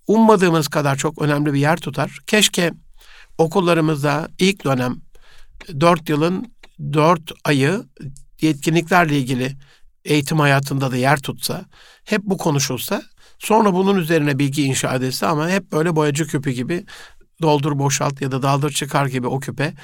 [0.07, 2.19] ummadığımız kadar çok önemli bir yer tutar.
[2.27, 2.73] Keşke
[3.39, 4.97] okullarımızda ilk dönem
[5.81, 6.55] dört yılın
[6.93, 7.85] dört ayı
[8.41, 9.57] yetkinliklerle ilgili
[10.05, 11.65] eğitim hayatında da yer tutsa,
[12.05, 13.03] hep bu konuşulsa,
[13.39, 16.85] sonra bunun üzerine bilgi inşa edilse ama hep böyle boyacı küpü gibi
[17.43, 19.75] doldur boşalt ya da daldır çıkar gibi o küpe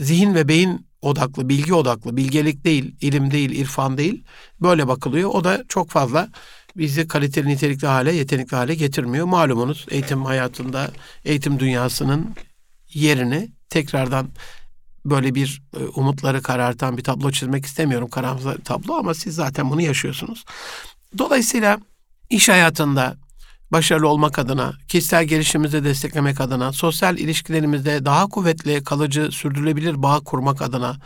[0.00, 4.24] zihin ve beyin odaklı, bilgi odaklı, bilgelik değil, ilim değil, irfan değil
[4.60, 5.30] böyle bakılıyor.
[5.30, 6.28] O da çok fazla
[6.76, 9.26] bizi kaliteli, nitelikli hale, yetenekli hale getirmiyor.
[9.26, 10.90] Malumunuz eğitim hayatında,
[11.24, 12.34] eğitim dünyasının
[12.94, 14.28] yerini tekrardan
[15.10, 18.08] böyle bir e, umutları karartan bir tablo çizmek istemiyorum.
[18.08, 20.44] Karamsar tablo ama siz zaten bunu yaşıyorsunuz.
[21.18, 21.78] Dolayısıyla
[22.30, 23.16] iş hayatında
[23.72, 30.62] başarılı olmak adına, kişisel gelişimimizi desteklemek adına, sosyal ilişkilerimizde daha kuvvetli, kalıcı, sürdürülebilir bağ kurmak
[30.62, 30.96] adına,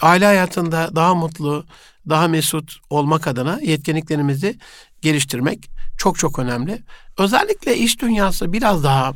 [0.00, 1.64] aile hayatında daha mutlu,
[2.08, 4.58] daha mesut olmak adına yetkinliklerimizi
[5.02, 6.82] geliştirmek çok çok önemli.
[7.18, 9.12] Özellikle iş dünyası biraz daha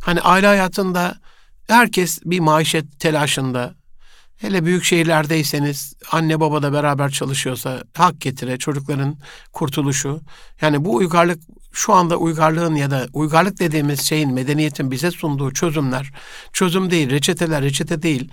[0.00, 1.18] hani aile hayatında
[1.68, 3.78] herkes bir maişet telaşında,
[4.38, 9.16] Hele büyük şehirlerdeyseniz anne baba da beraber çalışıyorsa hak getire çocukların
[9.52, 10.20] kurtuluşu.
[10.60, 16.12] Yani bu uygarlık şu anda uygarlığın ya da uygarlık dediğimiz şeyin medeniyetin bize sunduğu çözümler
[16.52, 18.30] çözüm değil reçeteler reçete değil.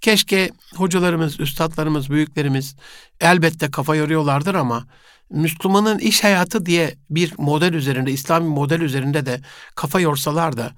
[0.00, 2.76] Keşke hocalarımız, üstadlarımız, büyüklerimiz
[3.20, 4.86] elbette kafa yoruyorlardır ama
[5.30, 9.40] Müslümanın iş hayatı diye bir model üzerinde, İslami model üzerinde de
[9.74, 10.72] kafa yorsalar da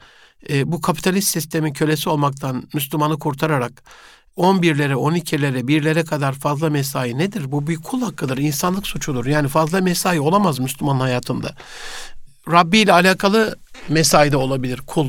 [0.48, 3.83] e, bu kapitalist sistemin kölesi olmaktan Müslümanı kurtararak
[4.37, 7.53] 11'lere, 12'lere, 1'lere kadar fazla mesai nedir?
[7.53, 9.26] Bu bir kul hakkıdır, insanlık suçudur.
[9.26, 11.55] Yani fazla mesai olamaz Müslüman hayatında.
[12.50, 13.57] Rabbi ile alakalı
[13.88, 15.09] mesai de olabilir kul.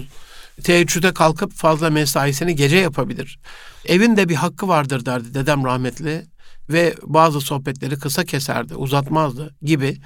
[0.64, 3.40] Teheccüde kalkıp fazla mesaisini gece yapabilir.
[3.86, 6.26] Evinde bir hakkı vardır derdi dedem rahmetli
[6.70, 9.98] ve bazı sohbetleri kısa keserdi, uzatmazdı gibi.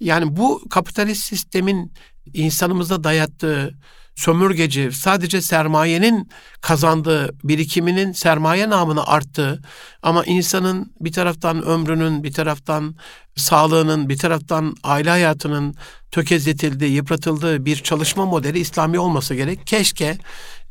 [0.00, 1.92] Yani bu kapitalist sistemin
[2.34, 3.74] insanımıza dayattığı
[4.20, 6.30] sömürgeci, sadece sermayenin
[6.60, 9.62] kazandığı, birikiminin sermaye namına arttığı
[10.02, 12.96] ama insanın bir taraftan ömrünün, bir taraftan
[13.36, 15.74] sağlığının, bir taraftan aile hayatının
[16.10, 19.66] tökezletildiği, yıpratıldığı bir çalışma modeli İslami olması gerek.
[19.66, 20.18] Keşke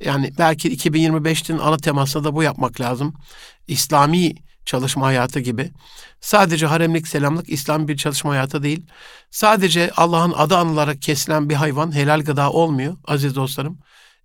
[0.06, 3.14] yani belki 2025'in ana temasında da bu yapmak lazım.
[3.68, 4.36] İslami
[4.70, 5.72] çalışma hayatı gibi.
[6.22, 8.86] Sadece haremlik selamlık İslam bir çalışma hayatı değil.
[9.32, 13.80] Sadece Allah'ın adı anılarak kesilen bir hayvan helal gıda olmuyor aziz dostlarım.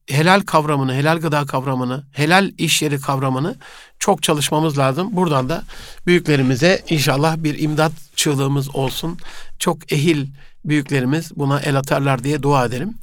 [0.09, 3.57] Helal kavramını, helal gıda kavramını, helal iş yeri kavramını
[3.99, 5.09] çok çalışmamız lazım.
[5.13, 5.63] Buradan da
[6.07, 9.19] büyüklerimize inşallah bir imdat çığlığımız olsun.
[9.59, 10.27] Çok ehil
[10.65, 12.95] büyüklerimiz buna el atarlar diye dua ederim.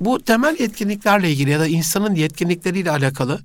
[0.00, 3.40] Bu temel yetkinliklerle ilgili ya da insanın yetkinlikleriyle alakalı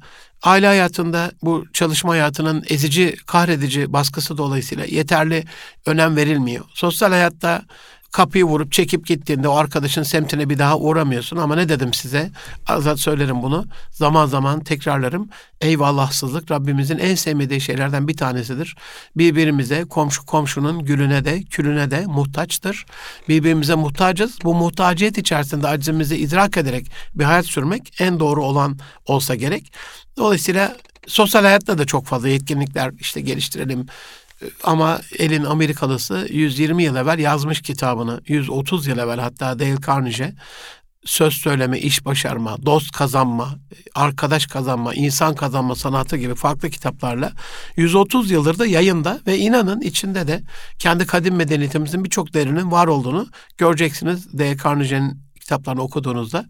[0.45, 5.43] aile hayatında bu çalışma hayatının ezici, kahredici baskısı dolayısıyla yeterli
[5.85, 6.65] önem verilmiyor.
[6.73, 7.61] Sosyal hayatta
[8.15, 12.31] kapıyı vurup çekip gittiğinde o arkadaşın semtine bir daha uğramıyorsun ama ne dedim size?
[12.67, 13.65] Azat söylerim bunu.
[13.91, 15.29] Zaman zaman tekrarlarım.
[15.61, 18.75] Eyvallahsızlık Rabbimizin en sevmediği şeylerden bir tanesidir.
[19.15, 22.85] Birbirimize, komşu komşunun gülüne de, külüne de muhtaçtır.
[23.29, 24.37] Birbirimize muhtacız.
[24.43, 29.71] Bu muhtaciyet içerisinde acizimizi idrak ederek bir hayat sürmek en doğru olan olsa gerek.
[30.17, 30.75] Dolayısıyla
[31.07, 33.87] sosyal hayatta da çok fazla yetkinlikler işte geliştirelim,
[34.63, 38.21] ama elin Amerikalısı 120 yıl evvel yazmış kitabını.
[38.27, 40.33] 130 yıl evvel hatta Dale Carnegie
[41.05, 43.55] söz söyleme, iş başarma, dost kazanma,
[43.95, 47.31] arkadaş kazanma, insan kazanma sanatı gibi farklı kitaplarla
[47.75, 50.43] 130 yıldır da yayında ve inanın içinde de
[50.79, 54.39] kendi kadim medeniyetimizin birçok değerinin var olduğunu göreceksiniz.
[54.39, 54.57] D.
[54.63, 56.45] Carnegie'nin kitaplarını okuduğunuzda.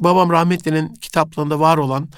[0.00, 2.08] Babam rahmetlinin kitaplarında var olan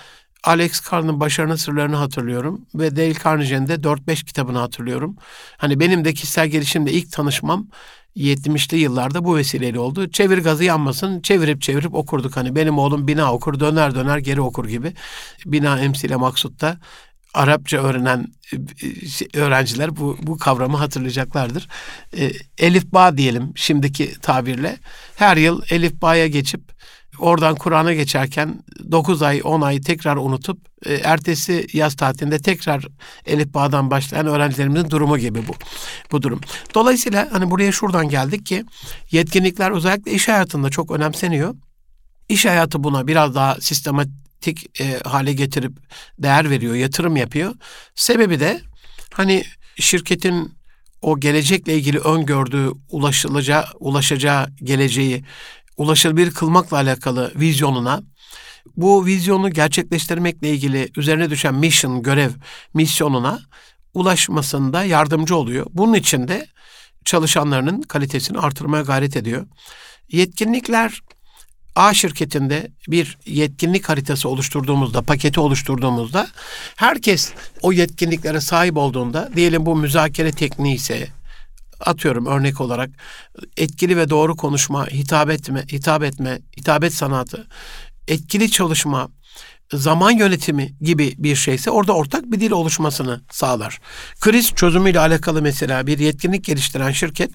[0.44, 5.16] Alex Carr'ın başarının sırlarını hatırlıyorum ve Dale Carnegie'nin de 4-5 kitabını hatırlıyorum.
[5.57, 7.66] Hani benim de kişisel gelişimde ilk tanışmam
[8.16, 10.11] 70'li yıllarda bu vesileyle oldu.
[10.11, 12.37] Çevir gazı yanmasın çevirip çevirip okurduk.
[12.37, 14.92] Hani benim oğlum bina okur döner döner geri okur gibi.
[15.46, 16.76] Bina emsile maksutta
[17.35, 18.26] Arapça öğrenen
[19.35, 21.68] öğrenciler bu, bu kavramı hatırlayacaklardır.
[22.18, 24.79] E, elif ba diyelim şimdiki tabirle.
[25.16, 26.61] Her yıl elif ba'ya geçip
[27.20, 32.87] oradan Kur'an'a geçerken 9 ay 10 ay tekrar unutup e, ertesi yaz tatilinde tekrar
[33.26, 35.52] Elif Bağ'dan başlayan öğrencilerimizin durumu gibi bu.
[36.12, 36.40] Bu durum.
[36.74, 38.64] Dolayısıyla hani buraya şuradan geldik ki
[39.11, 41.54] yetkinlikler özellikle iş hayatında çok önemseniyor.
[42.28, 45.72] İş hayatı buna biraz daha sistematik e, hale getirip
[46.18, 47.54] değer veriyor, yatırım yapıyor.
[47.94, 48.61] Sebebi de
[49.12, 49.44] hani
[49.76, 50.61] şirketin
[51.02, 55.24] o gelecekle ilgili öngördüğü ulaşılacağı, ulaşacağı geleceği
[55.81, 58.03] ulaşılabilir kılmakla alakalı vizyonuna,
[58.77, 62.31] bu vizyonu gerçekleştirmekle ilgili üzerine düşen mission, görev,
[62.75, 63.40] misyonuna
[63.95, 65.66] ulaşmasında yardımcı oluyor.
[65.71, 66.47] Bunun için de
[67.05, 69.47] çalışanlarının kalitesini artırmaya gayret ediyor.
[70.11, 71.01] Yetkinlikler
[71.77, 76.29] A şirketinde bir yetkinlik haritası oluşturduğumuzda, paketi oluşturduğumuzda
[76.77, 81.09] herkes o yetkinliklere sahip olduğunda diyelim bu müzakere tekniği ise
[81.81, 82.90] atıyorum örnek olarak
[83.57, 87.47] etkili ve doğru konuşma, hitap etme, hitap etme, hitabet sanatı,
[88.09, 89.09] etkili çalışma,
[89.73, 93.81] zaman yönetimi gibi bir şeyse orada ortak bir dil oluşmasını sağlar.
[94.21, 97.31] Kriz çözümüyle alakalı mesela bir yetkinlik geliştiren şirket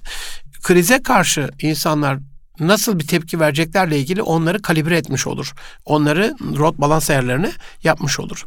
[0.61, 2.19] krize karşı insanlar
[2.59, 5.53] nasıl bir tepki vereceklerle ilgili onları kalibre etmiş olur.
[5.85, 7.51] Onları rot balans ayarlarını
[7.83, 8.45] yapmış olur.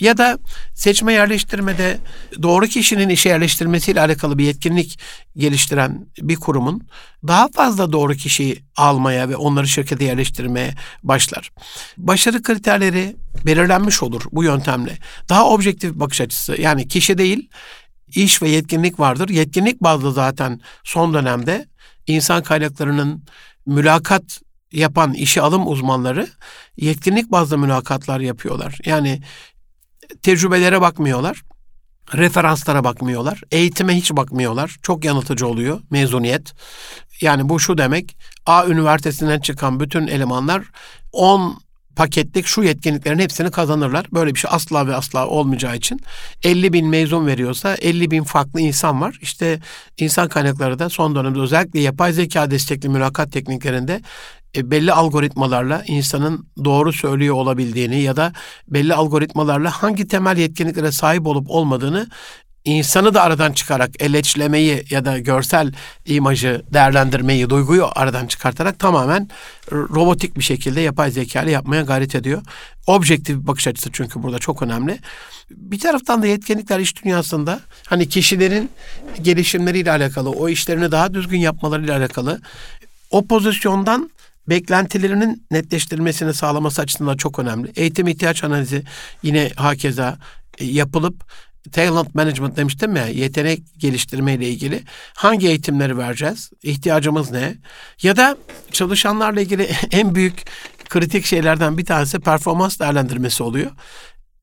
[0.00, 0.38] Ya da
[0.74, 1.98] seçme yerleştirmede
[2.42, 4.98] doğru kişinin işe yerleştirmesiyle alakalı bir yetkinlik
[5.36, 6.82] geliştiren bir kurumun
[7.26, 11.52] daha fazla doğru kişiyi almaya ve onları şirkete yerleştirmeye başlar.
[11.96, 14.98] Başarı kriterleri belirlenmiş olur bu yöntemle.
[15.28, 17.48] Daha objektif bakış açısı yani kişi değil
[18.08, 19.28] iş ve yetkinlik vardır.
[19.28, 21.66] Yetkinlik bazlı zaten son dönemde
[22.06, 23.24] insan kaynaklarının
[23.66, 24.40] mülakat
[24.72, 26.28] yapan işe alım uzmanları
[26.76, 28.78] yetkinlik bazlı mülakatlar yapıyorlar.
[28.84, 29.22] Yani
[30.22, 31.42] tecrübelere bakmıyorlar.
[32.14, 33.42] Referanslara bakmıyorlar.
[33.50, 34.76] Eğitime hiç bakmıyorlar.
[34.82, 36.54] Çok yanıltıcı oluyor mezuniyet.
[37.20, 38.16] Yani bu şu demek.
[38.46, 40.64] A üniversitesinden çıkan bütün elemanlar
[41.12, 41.58] 10
[41.96, 44.06] paketlik şu yetkinliklerin hepsini kazanırlar.
[44.12, 46.00] Böyle bir şey asla ve asla olmayacağı için
[46.44, 49.18] 50 bin mezun veriyorsa 50 bin farklı insan var.
[49.22, 49.60] İşte
[49.98, 54.00] insan kaynakları da son dönemde özellikle yapay zeka destekli mülakat tekniklerinde
[54.56, 58.32] e, belli algoritmalarla insanın doğru söylüyor olabildiğini ya da
[58.68, 62.08] belli algoritmalarla hangi temel yetkinliklere sahip olup olmadığını
[62.66, 65.72] insanı da aradan çıkarak eleçlemeyi ya da görsel
[66.06, 69.28] imajı değerlendirmeyi, duyguyu aradan çıkartarak tamamen
[69.72, 72.42] robotik bir şekilde yapay zeka ile yapmaya gayret ediyor.
[72.86, 74.98] Objektif bir bakış açısı çünkü burada çok önemli.
[75.50, 78.70] Bir taraftan da yetkinlikler iş dünyasında hani kişilerin
[79.22, 82.40] gelişimleriyle alakalı, o işlerini daha düzgün yapmalarıyla alakalı
[83.10, 84.10] o pozisyondan
[84.48, 87.72] beklentilerinin netleştirilmesini sağlaması açısından çok önemli.
[87.76, 88.82] Eğitim ihtiyaç analizi
[89.22, 90.18] yine hakeza
[90.58, 91.24] e, yapılıp
[91.72, 94.82] talent management demiştim ya yetenek geliştirme ile ilgili
[95.14, 96.50] hangi eğitimleri vereceğiz?
[96.62, 97.54] İhtiyacımız ne?
[98.02, 98.36] Ya da
[98.72, 100.44] çalışanlarla ilgili en büyük
[100.88, 103.70] kritik şeylerden bir tanesi performans değerlendirmesi oluyor.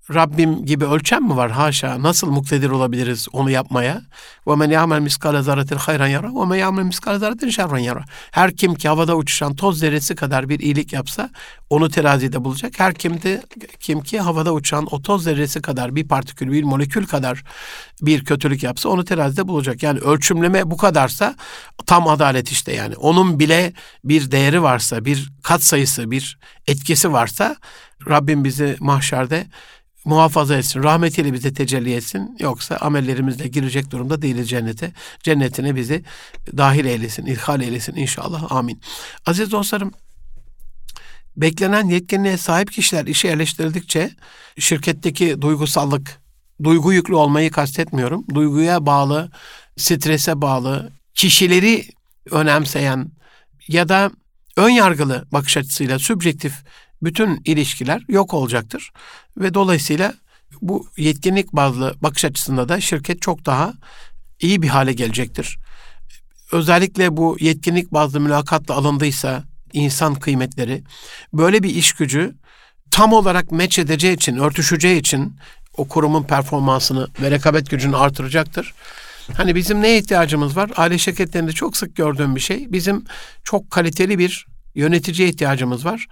[0.10, 1.52] Rabbim gibi ölçem mi var?
[1.52, 2.04] Haşa.
[2.04, 4.02] Nasıl muktedir olabiliriz onu yapmaya?
[4.48, 8.04] Ve men ya'mel miskale zarratin hayran yara ve men ya'mel miskale zarratin şerran yara.
[8.32, 11.30] Her kim ki havada uçuşan toz zerresi kadar bir iyilik yapsa
[11.70, 12.80] onu terazide bulacak.
[12.80, 13.44] Her kim de
[13.80, 17.44] kim ki havada uçan o toz zerresi kadar bir partikül, bir molekül kadar
[18.02, 19.84] bir kötülük yapsa onu terazide bulacak.
[19.84, 21.36] Yani ölçümleme bu kadarsa
[21.86, 22.96] tam adalet işte yani.
[22.96, 23.74] Onun bile
[24.04, 27.56] bir değeri varsa, bir kat sayısı, bir etkisi varsa
[28.08, 29.48] Rabbim bizi mahşerde
[30.06, 32.38] muhafaza etsin, rahmetiyle bize tecelli etsin.
[32.40, 34.92] Yoksa amellerimizle girecek durumda değiliz cennete.
[35.24, 36.04] Cennetine bizi
[36.58, 38.52] dahil eylesin, ilhal eylesin inşallah.
[38.52, 38.82] Amin.
[39.26, 39.92] Aziz dostlarım,
[41.38, 44.12] beklenen yetkinliğe sahip kişiler işe yerleştirildikçe
[44.60, 46.22] şirketteki duygusallık,
[46.64, 48.26] duygu yüklü olmayı kastetmiyorum.
[48.34, 49.32] Duyguya bağlı,
[49.78, 51.86] strese bağlı, kişileri
[52.32, 53.12] önemseyen
[53.68, 54.12] ya da
[54.58, 56.54] ön yargılı bakış açısıyla subjektif
[57.04, 58.92] bütün ilişkiler yok olacaktır.
[59.38, 60.14] Ve dolayısıyla
[60.62, 63.74] bu yetkinlik bazlı bakış açısında da şirket çok daha
[64.40, 65.58] iyi bir hale gelecektir.
[66.52, 69.44] Özellikle bu yetkinlik bazlı mülakatla alındıysa
[69.74, 70.84] insan kıymetleri
[71.34, 72.36] böyle bir iş gücü
[72.92, 75.36] tam olarak meç edeceği için, örtüşeceği için
[75.78, 78.74] o kurumun performansını ve rekabet gücünü artıracaktır.
[79.38, 80.72] Hani bizim ne ihtiyacımız var?
[80.76, 82.72] Aile şirketlerinde çok sık gördüğüm bir şey.
[82.72, 83.06] Bizim
[83.44, 86.08] çok kaliteli bir yöneticiye ihtiyacımız var.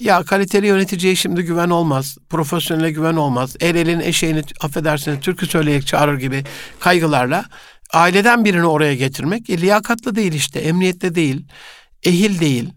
[0.00, 2.16] Ya kaliteli yöneticiye şimdi güven olmaz.
[2.30, 3.56] Profesyonele güven olmaz.
[3.60, 6.44] El elin eşeğini affedersiniz türkü söyleyerek çağırır gibi
[6.80, 7.44] kaygılarla
[7.92, 10.60] aileden birini oraya getirmek e, liyakatlı değil işte.
[10.60, 11.46] Emniyette değil.
[12.02, 12.72] Ehil değil.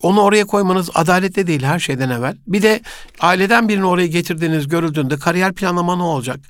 [0.00, 2.36] Onu oraya koymanız adaletli değil her şeyden evvel.
[2.46, 2.80] Bir de
[3.20, 6.40] aileden birini oraya getirdiğiniz görüldüğünde kariyer planlama ne olacak?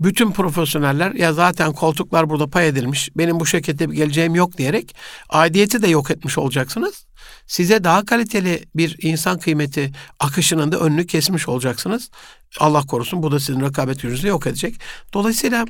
[0.00, 3.10] bütün profesyoneller ya zaten koltuklar burada pay edilmiş.
[3.16, 4.96] Benim bu şirkette bir geleceğim yok diyerek
[5.28, 7.07] aidiyeti de yok etmiş olacaksınız.
[7.48, 12.10] Size daha kaliteli bir insan kıymeti akışının da önünü kesmiş olacaksınız.
[12.60, 14.74] Allah korusun bu da sizin rekabet gücünüzü yok edecek.
[15.12, 15.66] Dolayısıyla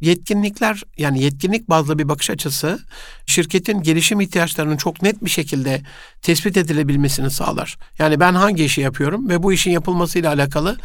[0.00, 2.78] yetkinlikler yani yetkinlik bazlı bir bakış açısı
[3.26, 5.82] şirketin gelişim ihtiyaçlarının çok net bir şekilde
[6.22, 7.76] tespit edilebilmesini sağlar.
[7.98, 10.78] Yani ben hangi işi yapıyorum ve bu işin yapılmasıyla alakalı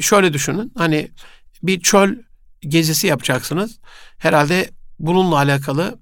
[0.00, 0.72] şöyle düşünün.
[0.76, 1.08] Hani
[1.62, 2.14] bir çöl
[2.60, 3.78] gezisi yapacaksınız.
[4.18, 5.98] Herhalde bununla alakalı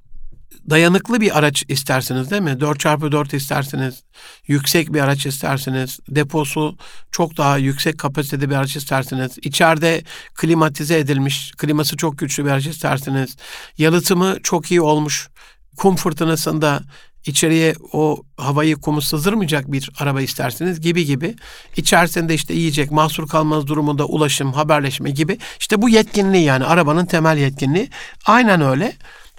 [0.71, 2.51] dayanıklı bir araç istersiniz değil mi?
[2.51, 4.03] 4x4 istersiniz,
[4.47, 6.77] yüksek bir araç istersiniz, deposu
[7.13, 10.03] çok daha yüksek kapasitede bir araç istersiniz, içeride
[10.35, 13.37] klimatize edilmiş, kliması çok güçlü bir araç istersiniz,
[13.79, 15.29] yalıtımı çok iyi olmuş,
[15.77, 16.83] kum fırtınasında
[17.27, 21.35] içeriye o havayı kumu sızdırmayacak bir araba isterseniz gibi gibi.
[21.77, 25.39] İçerisinde işte yiyecek, mahsur kalmaz durumunda ulaşım, haberleşme gibi.
[25.61, 27.91] İşte bu yetkinliği yani arabanın temel yetkinliği.
[28.27, 28.97] Aynen öyle.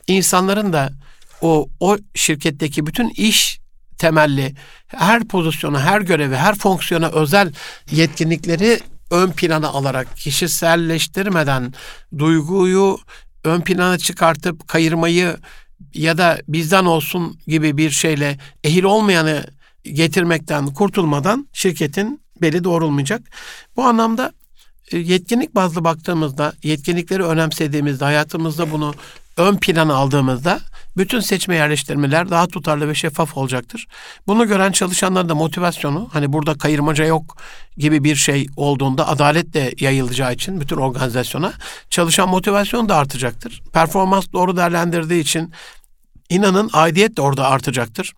[0.07, 0.89] İnsanların da
[1.41, 3.59] o o şirketteki bütün iş
[3.97, 4.55] temelli
[4.87, 7.53] her pozisyona, her göreve, her fonksiyona özel
[7.91, 8.79] yetkinlikleri
[9.11, 11.73] ön plana alarak kişiselleştirmeden
[12.17, 12.97] duyguyu
[13.43, 15.37] ön plana çıkartıp kayırmayı
[15.93, 19.45] ya da bizden olsun gibi bir şeyle ehil olmayanı
[19.83, 23.21] getirmekten kurtulmadan şirketin beli doğrulmayacak.
[23.75, 24.33] Bu anlamda
[24.91, 28.93] e, yetkinlik bazlı baktığımızda, yetkinlikleri önemsediğimizde, hayatımızda bunu
[29.37, 30.59] ön plana aldığımızda
[30.99, 33.87] bütün seçme yerleştirmeler daha tutarlı ve şeffaf olacaktır.
[34.27, 37.37] Bunu gören çalışanların da motivasyonu hani burada kayırmaca yok
[37.77, 41.53] gibi bir şey olduğunda adalet de yayılacağı için bütün organizasyona
[41.89, 43.61] çalışan motivasyon da artacaktır.
[43.73, 45.53] Performans doğru değerlendirdiği için
[46.29, 48.13] inanın aidiyet de orada artacaktır.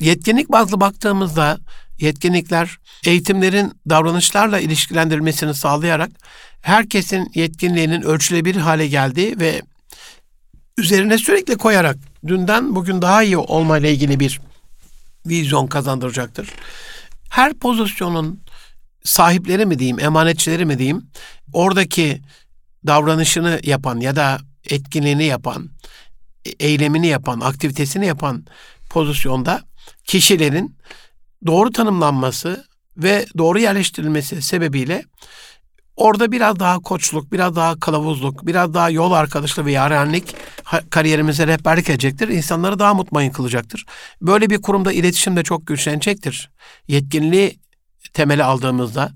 [0.00, 1.58] Yetkinlik bazlı baktığımızda
[1.98, 6.10] yetkinlikler eğitimlerin davranışlarla ilişkilendirilmesini sağlayarak
[6.62, 9.62] herkesin yetkinliğinin ölçülebilir hale geldiği ve
[10.78, 14.40] üzerine sürekli koyarak dünden bugün daha iyi olmayla ilgili bir
[15.26, 16.48] vizyon kazandıracaktır.
[17.30, 18.40] Her pozisyonun
[19.04, 21.06] sahipleri mi diyeyim, emanetçileri mi diyeyim,
[21.52, 22.20] oradaki
[22.86, 25.70] davranışını yapan ya da etkinliğini yapan,
[26.60, 28.46] eylemini yapan, aktivitesini yapan
[28.90, 29.62] pozisyonda
[30.04, 30.76] kişilerin
[31.46, 32.66] doğru tanımlanması
[32.96, 35.04] ve doğru yerleştirilmesi sebebiyle
[35.96, 40.34] orada biraz daha koçluk, biraz daha kılavuzluk, biraz daha yol arkadaşlığı ve yarenlik
[40.90, 42.28] kariyerimize rehberlik edecektir.
[42.28, 43.86] İnsanları daha mutmain kılacaktır.
[44.20, 46.50] Böyle bir kurumda iletişim de çok güçlenecektir.
[46.88, 47.58] Yetkinliği
[48.12, 49.12] temeli aldığımızda,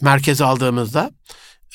[0.00, 1.10] merkeze aldığımızda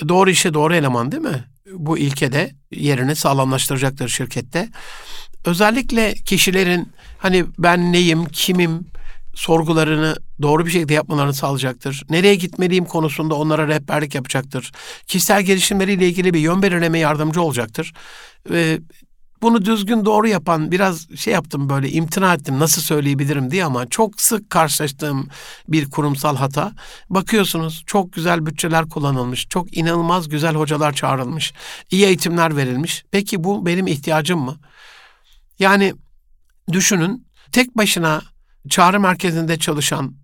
[0.08, 1.46] doğru işe doğru eleman değil mi?
[1.74, 4.70] Bu ilkede yerini sağlamlaştıracaktır şirkette.
[5.46, 8.86] Özellikle kişilerin hani ben neyim, kimim,
[9.36, 12.04] sorgularını doğru bir şekilde yapmalarını sağlayacaktır.
[12.10, 14.72] Nereye gitmeliyim konusunda onlara rehberlik yapacaktır.
[15.08, 17.94] Kişisel gelişimleriyle ilgili bir yön belirleme yardımcı olacaktır.
[18.50, 18.80] Ve
[19.42, 24.22] bunu düzgün doğru yapan biraz şey yaptım böyle imtina ettim nasıl söyleyebilirim diye ama çok
[24.22, 25.28] sık karşılaştığım
[25.68, 26.72] bir kurumsal hata.
[27.10, 31.54] Bakıyorsunuz çok güzel bütçeler kullanılmış, çok inanılmaz güzel hocalar çağrılmış,
[31.92, 33.04] iyi eğitimler verilmiş.
[33.12, 34.56] Peki bu benim ihtiyacım mı?
[35.60, 35.94] Yani
[36.72, 38.22] düşünün tek başına
[38.70, 40.16] çağrı merkezinde çalışan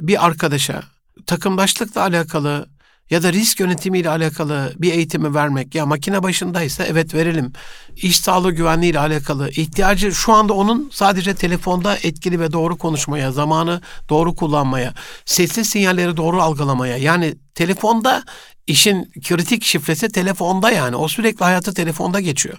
[0.00, 0.82] bir arkadaşa
[1.26, 2.68] takımdaşlıkla alakalı
[3.10, 7.52] ya da risk yönetimiyle alakalı bir eğitimi vermek ya makine başındaysa evet verelim.
[7.96, 13.32] İş sağlığı güvenliği ile alakalı ihtiyacı şu anda onun sadece telefonda etkili ve doğru konuşmaya,
[13.32, 18.22] zamanı doğru kullanmaya, sesli sinyalleri doğru algılamaya yani telefonda
[18.66, 20.96] işin kritik şifresi telefonda yani.
[20.96, 22.58] O sürekli hayatı telefonda geçiyor.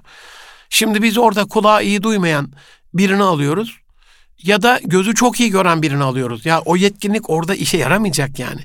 [0.69, 2.51] Şimdi biz orada kulağı iyi duymayan
[2.93, 3.82] birini alıyoruz
[4.43, 6.45] ya da gözü çok iyi gören birini alıyoruz.
[6.45, 8.61] Ya o yetkinlik orada işe yaramayacak yani.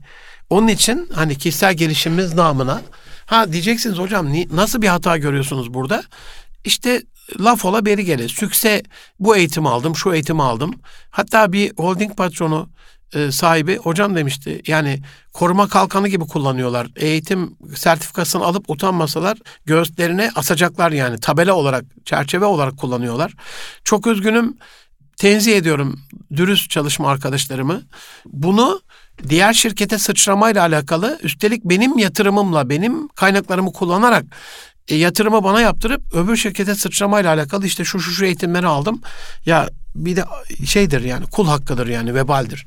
[0.50, 2.82] Onun için hani kişisel gelişimimiz namına
[3.26, 6.02] ha diyeceksiniz hocam nasıl bir hata görüyorsunuz burada?
[6.64, 7.02] İşte
[7.40, 8.28] laf ola beri gele.
[8.28, 8.82] Sükse
[9.20, 10.74] bu eğitim aldım, şu eğitim aldım.
[11.10, 12.68] Hatta bir holding patronu
[13.14, 14.62] e, sahibi hocam demişti.
[14.66, 15.00] Yani
[15.32, 16.88] koruma kalkanı gibi kullanıyorlar.
[16.96, 23.34] Eğitim sertifikasını alıp utanmasalar göğüslerine asacaklar yani tabela olarak, çerçeve olarak kullanıyorlar.
[23.84, 24.56] Çok üzgünüm.
[25.18, 26.00] Tenzih ediyorum
[26.36, 27.82] dürüst çalışma arkadaşlarımı.
[28.26, 28.80] Bunu
[29.28, 34.24] diğer şirkete sıçramayla alakalı üstelik benim yatırımımla, benim kaynaklarımı kullanarak
[34.88, 39.00] e, yatırımı bana yaptırıp öbür şirkete sıçramayla alakalı işte şu şu şu eğitimleri aldım.
[39.46, 40.24] Ya bir de
[40.66, 42.66] şeydir yani kul hakkıdır yani vebaldir.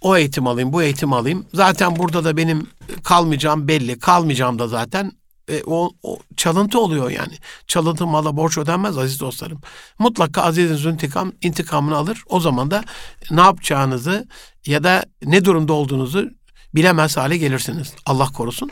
[0.00, 1.46] O eğitim alayım, bu eğitim alayım.
[1.54, 2.66] Zaten burada da benim
[3.04, 3.98] kalmayacağım belli.
[3.98, 5.12] Kalmayacağım da zaten.
[5.48, 7.34] E, o, o çalıntı oluyor yani.
[7.66, 9.60] Çalıntı mala borç ödenmez aziz dostlarım.
[9.98, 12.22] Mutlaka aziziniz intikam, intikamını alır.
[12.26, 12.84] O zaman da
[13.30, 14.28] ne yapacağınızı
[14.66, 16.30] ya da ne durumda olduğunuzu
[16.74, 17.94] bilemez hale gelirsiniz.
[18.06, 18.70] Allah korusun.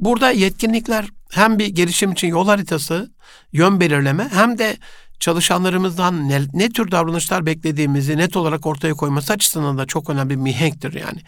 [0.00, 3.10] Burada yetkinlikler hem bir gelişim için yol haritası,
[3.52, 4.76] yön belirleme hem de
[5.20, 10.36] çalışanlarımızdan ne, ne tür davranışlar beklediğimizi net olarak ortaya koyması açısından da çok önemli bir
[10.36, 11.20] mihenktir yani.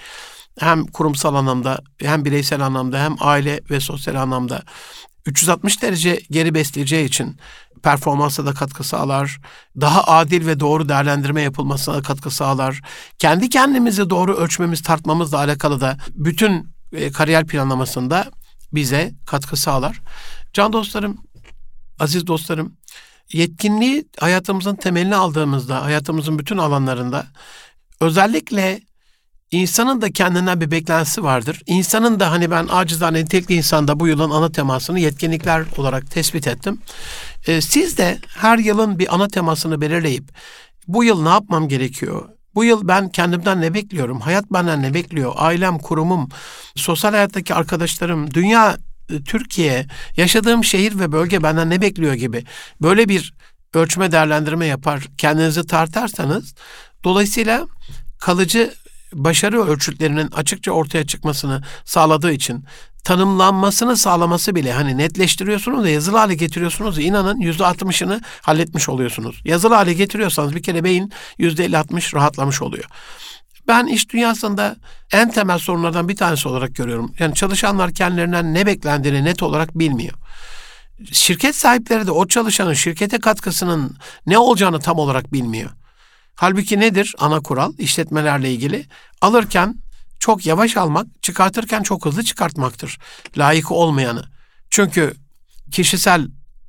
[0.58, 4.62] Hem kurumsal anlamda hem bireysel anlamda hem aile ve sosyal anlamda
[5.26, 7.36] 360 derece geri besleyeceği için
[7.82, 9.40] performansa da katkı sağlar.
[9.80, 12.80] Daha adil ve doğru değerlendirme yapılmasına da katkı sağlar.
[13.18, 18.30] Kendi kendimizi doğru ölçmemiz, tartmamızla alakalı da bütün e, kariyer planlamasında
[18.72, 20.00] bize katkı sağlar.
[20.52, 21.18] Can dostlarım,
[21.98, 22.76] aziz dostlarım,
[23.32, 27.26] yetkinliği hayatımızın temelini aldığımızda, hayatımızın bütün alanlarında
[28.00, 28.80] özellikle
[29.52, 31.62] insanın da kendinden bir beklentisi vardır.
[31.66, 36.78] İnsanın da hani ben acizane nitelikli insanda bu yılın ana temasını yetkinlikler olarak tespit ettim.
[37.46, 40.24] Ee, siz de her yılın bir ana temasını belirleyip
[40.88, 42.28] bu yıl ne yapmam gerekiyor?
[42.54, 44.20] Bu yıl ben kendimden ne bekliyorum?
[44.20, 45.32] Hayat benden ne bekliyor?
[45.36, 46.28] Ailem, kurumum,
[46.76, 48.76] sosyal hayattaki arkadaşlarım, dünya,
[49.10, 49.86] e, Türkiye,
[50.16, 52.44] yaşadığım şehir ve bölge benden ne bekliyor gibi
[52.82, 53.34] böyle bir
[53.74, 56.54] ölçme değerlendirme yapar, kendinizi tartarsanız
[57.04, 57.66] dolayısıyla
[58.18, 58.74] kalıcı
[59.12, 62.64] başarı ölçütlerinin açıkça ortaya çıkmasını sağladığı için
[63.04, 69.42] tanımlanmasını sağlaması bile hani netleştiriyorsunuz da yazılı hale getiriyorsunuz da inanın yüzde altmışını halletmiş oluyorsunuz.
[69.44, 72.84] Yazılı hale getiriyorsanız bir kere beyin yüzde elli altmış rahatlamış oluyor.
[73.68, 74.76] Ben iş dünyasında
[75.12, 77.12] en temel sorunlardan bir tanesi olarak görüyorum.
[77.18, 80.14] Yani çalışanlar kendilerinden ne beklendiğini net olarak bilmiyor.
[81.12, 83.96] Şirket sahipleri de o çalışanın şirkete katkısının
[84.26, 85.70] ne olacağını tam olarak bilmiyor.
[86.34, 88.86] Halbuki nedir ana kural işletmelerle ilgili?
[89.20, 89.74] Alırken
[90.18, 92.98] çok yavaş almak, çıkartırken çok hızlı çıkartmaktır.
[93.38, 94.24] Layık olmayanı.
[94.70, 95.14] Çünkü
[95.72, 96.28] kişisel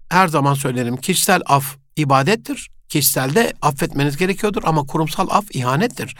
[0.10, 2.70] her zaman söylerim kişisel af ibadettir.
[2.90, 6.16] Kişiselde affetmeniz gerekiyordur ama kurumsal af ihanettir.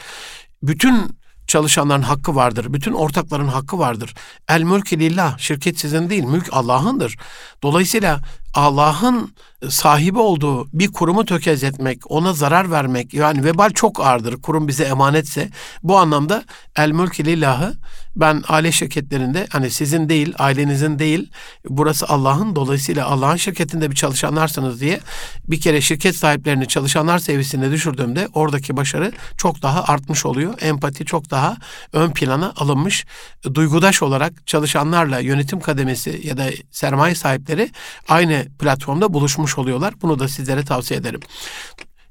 [0.64, 1.18] Bütün
[1.48, 2.74] çalışanların hakkı vardır.
[2.74, 4.14] Bütün ortakların hakkı vardır.
[4.50, 5.38] El mülk lillah.
[5.38, 6.24] Şirket sizin değil.
[6.24, 7.18] Mülk Allah'ındır.
[7.64, 8.22] Dolayısıyla
[8.54, 9.34] Allah'ın
[9.70, 14.42] sahibi olduğu bir kurumu tökezletmek, ona zarar vermek yani vebal çok ağırdır.
[14.42, 15.50] Kurum bize emanetse
[15.84, 16.44] bu anlamda
[16.76, 17.74] el mülk lillahı
[18.16, 21.32] ben aile şirketlerinde hani sizin değil, ailenizin değil,
[21.70, 25.00] burası Allah'ın dolayısıyla Allah'ın şirketinde bir çalışanlarsınız diye
[25.48, 30.54] bir kere şirket sahiplerini çalışanlar seviyesine düşürdüğümde oradaki başarı çok daha artmış oluyor.
[30.62, 31.58] Empati çok daha
[31.94, 33.06] ön plana alınmış.
[33.54, 37.72] Duygudaş olarak çalışanlarla yönetim kademesi ya da sermaye sahipleri
[38.08, 39.94] aynı platformda buluşmuş oluyorlar.
[40.02, 41.20] Bunu da sizlere tavsiye ederim.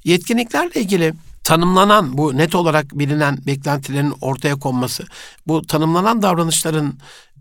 [0.05, 1.15] Yetkinliklerle ilgili
[1.45, 5.05] tanımlanan bu net olarak bilinen beklentilerin ortaya konması,
[5.47, 6.95] bu tanımlanan davranışların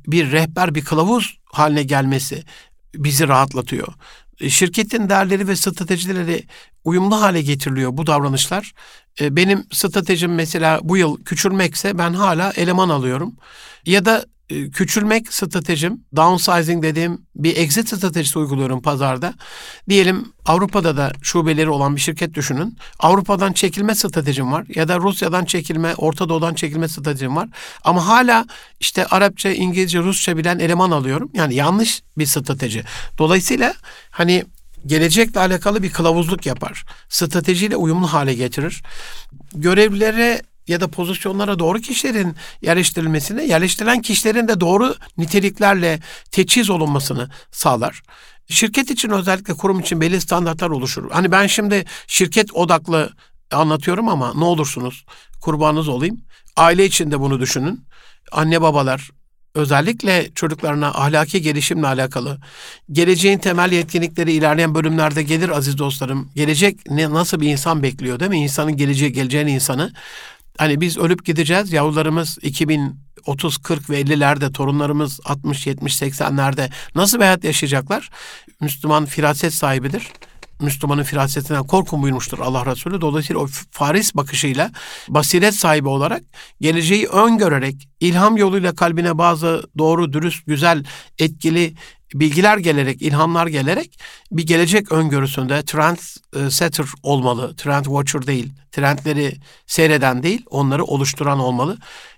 [0.07, 2.43] bir rehber, bir kılavuz haline gelmesi
[2.95, 3.93] bizi rahatlatıyor.
[4.39, 6.43] E, şirketin değerleri ve stratejileri
[6.83, 8.73] uyumlu hale getiriliyor bu davranışlar.
[9.21, 13.35] E, benim stratejim mesela bu yıl küçülmekse ben hala eleman alıyorum.
[13.85, 14.25] Ya da
[14.73, 19.33] küçülmek stratejim, downsizing dediğim bir exit stratejisi uyguluyorum pazarda.
[19.89, 22.77] Diyelim Avrupa'da da şubeleri olan bir şirket düşünün.
[22.99, 27.49] Avrupa'dan çekilme stratejim var ya da Rusya'dan çekilme, Orta Doğu'dan çekilme stratejim var.
[27.83, 28.45] Ama hala
[28.79, 31.31] işte Arapça, İngilizce, Rusça bilen eleman alıyorum.
[31.33, 32.83] Yani yanlış bir strateji.
[33.17, 33.73] Dolayısıyla
[34.09, 34.45] hani
[34.85, 36.83] gelecekle alakalı bir kılavuzluk yapar.
[37.09, 38.83] Stratejiyle uyumlu hale getirir.
[39.55, 45.99] Görevlilere ya da pozisyonlara doğru kişilerin yerleştirilmesini, yerleştirilen kişilerin de doğru niteliklerle
[46.31, 48.01] teçhiz olunmasını sağlar.
[48.47, 51.11] Şirket için özellikle kurum için belli standartlar oluşur.
[51.11, 53.13] Hani ben şimdi şirket odaklı
[53.51, 55.05] anlatıyorum ama ne olursunuz
[55.41, 56.21] kurbanınız olayım.
[56.55, 57.85] Aile için de bunu düşünün.
[58.31, 59.09] Anne babalar,
[59.55, 62.37] özellikle çocuklarına ahlaki gelişimle alakalı
[62.91, 66.29] geleceğin temel yetkinlikleri ilerleyen bölümlerde gelir aziz dostlarım.
[66.35, 68.39] Gelecek ne nasıl bir insan bekliyor değil mi?
[68.39, 69.93] İnsanın geleceği, geleceğin insanı.
[70.61, 71.73] Hani biz ölüp gideceğiz.
[71.73, 78.09] Yavrularımız 2030, 40 ve 50'lerde, torunlarımız 60, 70, 80'lerde nasıl bir hayat yaşayacaklar?
[78.59, 80.03] Müslüman firaset sahibidir.
[80.59, 83.01] Müslümanın firasetinden korkun buyurmuştur Allah Resulü.
[83.01, 84.71] Dolayısıyla o faris bakışıyla
[85.09, 86.21] basiret sahibi olarak
[86.61, 90.83] geleceği öngörerek ilham yoluyla kalbine bazı doğru, dürüst, güzel,
[91.19, 91.73] etkili
[92.13, 93.99] bilgiler gelerek, ilhamlar gelerek
[94.31, 95.97] bir gelecek öngörüsünde trend
[96.35, 97.55] e, setter olmalı.
[97.55, 98.53] Trend watcher değil.
[98.71, 99.35] Trendleri
[99.67, 101.77] seyreden değil, onları oluşturan olmalı.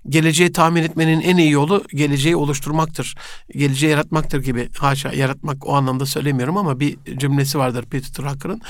[0.09, 3.15] Geleceği tahmin etmenin en iyi yolu geleceği oluşturmaktır.
[3.55, 4.69] Geleceği yaratmaktır gibi.
[4.77, 8.61] Haşa yaratmak o anlamda söylemiyorum ama bir cümlesi vardır Peter Drucker'ın.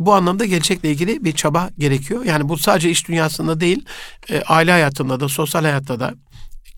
[0.00, 2.24] Bu anlamda gelecekle ilgili bir çaba gerekiyor.
[2.24, 3.84] Yani bu sadece iş dünyasında değil,
[4.30, 6.14] e, aile hayatında da, sosyal hayatta da,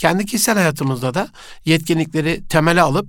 [0.01, 1.29] kendi kişisel hayatımızda da
[1.65, 3.09] yetkinlikleri temele alıp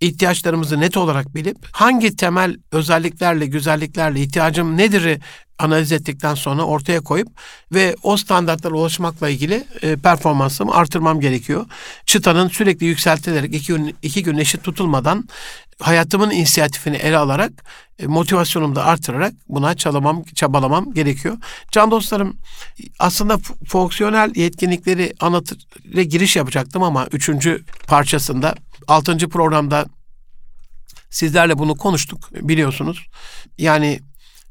[0.00, 5.20] ihtiyaçlarımızı net olarak bilip hangi temel özelliklerle, güzelliklerle ihtiyacım nedir'i
[5.58, 7.28] analiz ettikten sonra ortaya koyup
[7.72, 11.66] ve o standartlara ulaşmakla ilgili e, performansımı artırmam gerekiyor.
[12.06, 15.28] Çıtanın sürekli yükseltilerek iki gün, iki gün eşit tutulmadan
[15.80, 17.52] hayatımın inisiyatifini ele alarak
[17.98, 21.36] e, motivasyonumu da artırarak buna çalamam, çabalamam gerekiyor.
[21.70, 22.36] Can dostlarım
[22.98, 28.54] aslında fonksiyonel yetkinlikleri anlatıyla giriş yapacaktım ama üçüncü parçasında
[28.88, 29.86] altıncı programda
[31.10, 33.06] sizlerle bunu konuştuk biliyorsunuz.
[33.58, 34.00] Yani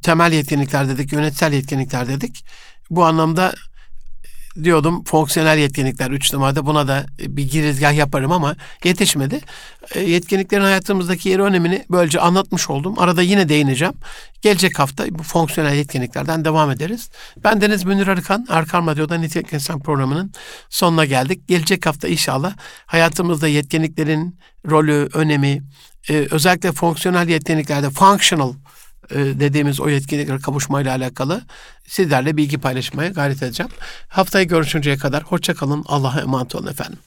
[0.03, 2.45] temel yetkinlikler dedik, yönetsel yetkinlikler dedik.
[2.89, 3.53] Bu anlamda
[4.63, 9.39] diyordum fonksiyonel yetkinlikler 3 numarada buna da bir girizgah yaparım ama yetişmedi.
[9.95, 12.99] E, yetkinliklerin hayatımızdaki yeri önemini böylece anlatmış oldum.
[12.99, 13.93] Arada yine değineceğim.
[14.41, 17.09] Gelecek hafta bu fonksiyonel yetkinliklerden devam ederiz.
[17.43, 20.31] Ben Deniz Münir Arıkan, Arkan Radyo'da Nitelik İnsan programının
[20.69, 21.47] sonuna geldik.
[21.47, 22.53] Gelecek hafta inşallah
[22.85, 24.39] hayatımızda yetkinliklerin
[24.69, 25.63] rolü, önemi,
[26.09, 28.55] e, özellikle fonksiyonel yetkinliklerde functional e,
[29.09, 31.41] dediğimiz o yetkinliklere kavuşmayla alakalı
[31.87, 33.71] sizlerle bilgi paylaşmaya gayret edeceğim.
[34.07, 35.83] Haftaya görüşünceye kadar hoşça kalın.
[35.87, 36.99] Allah'a emanet olun efendim.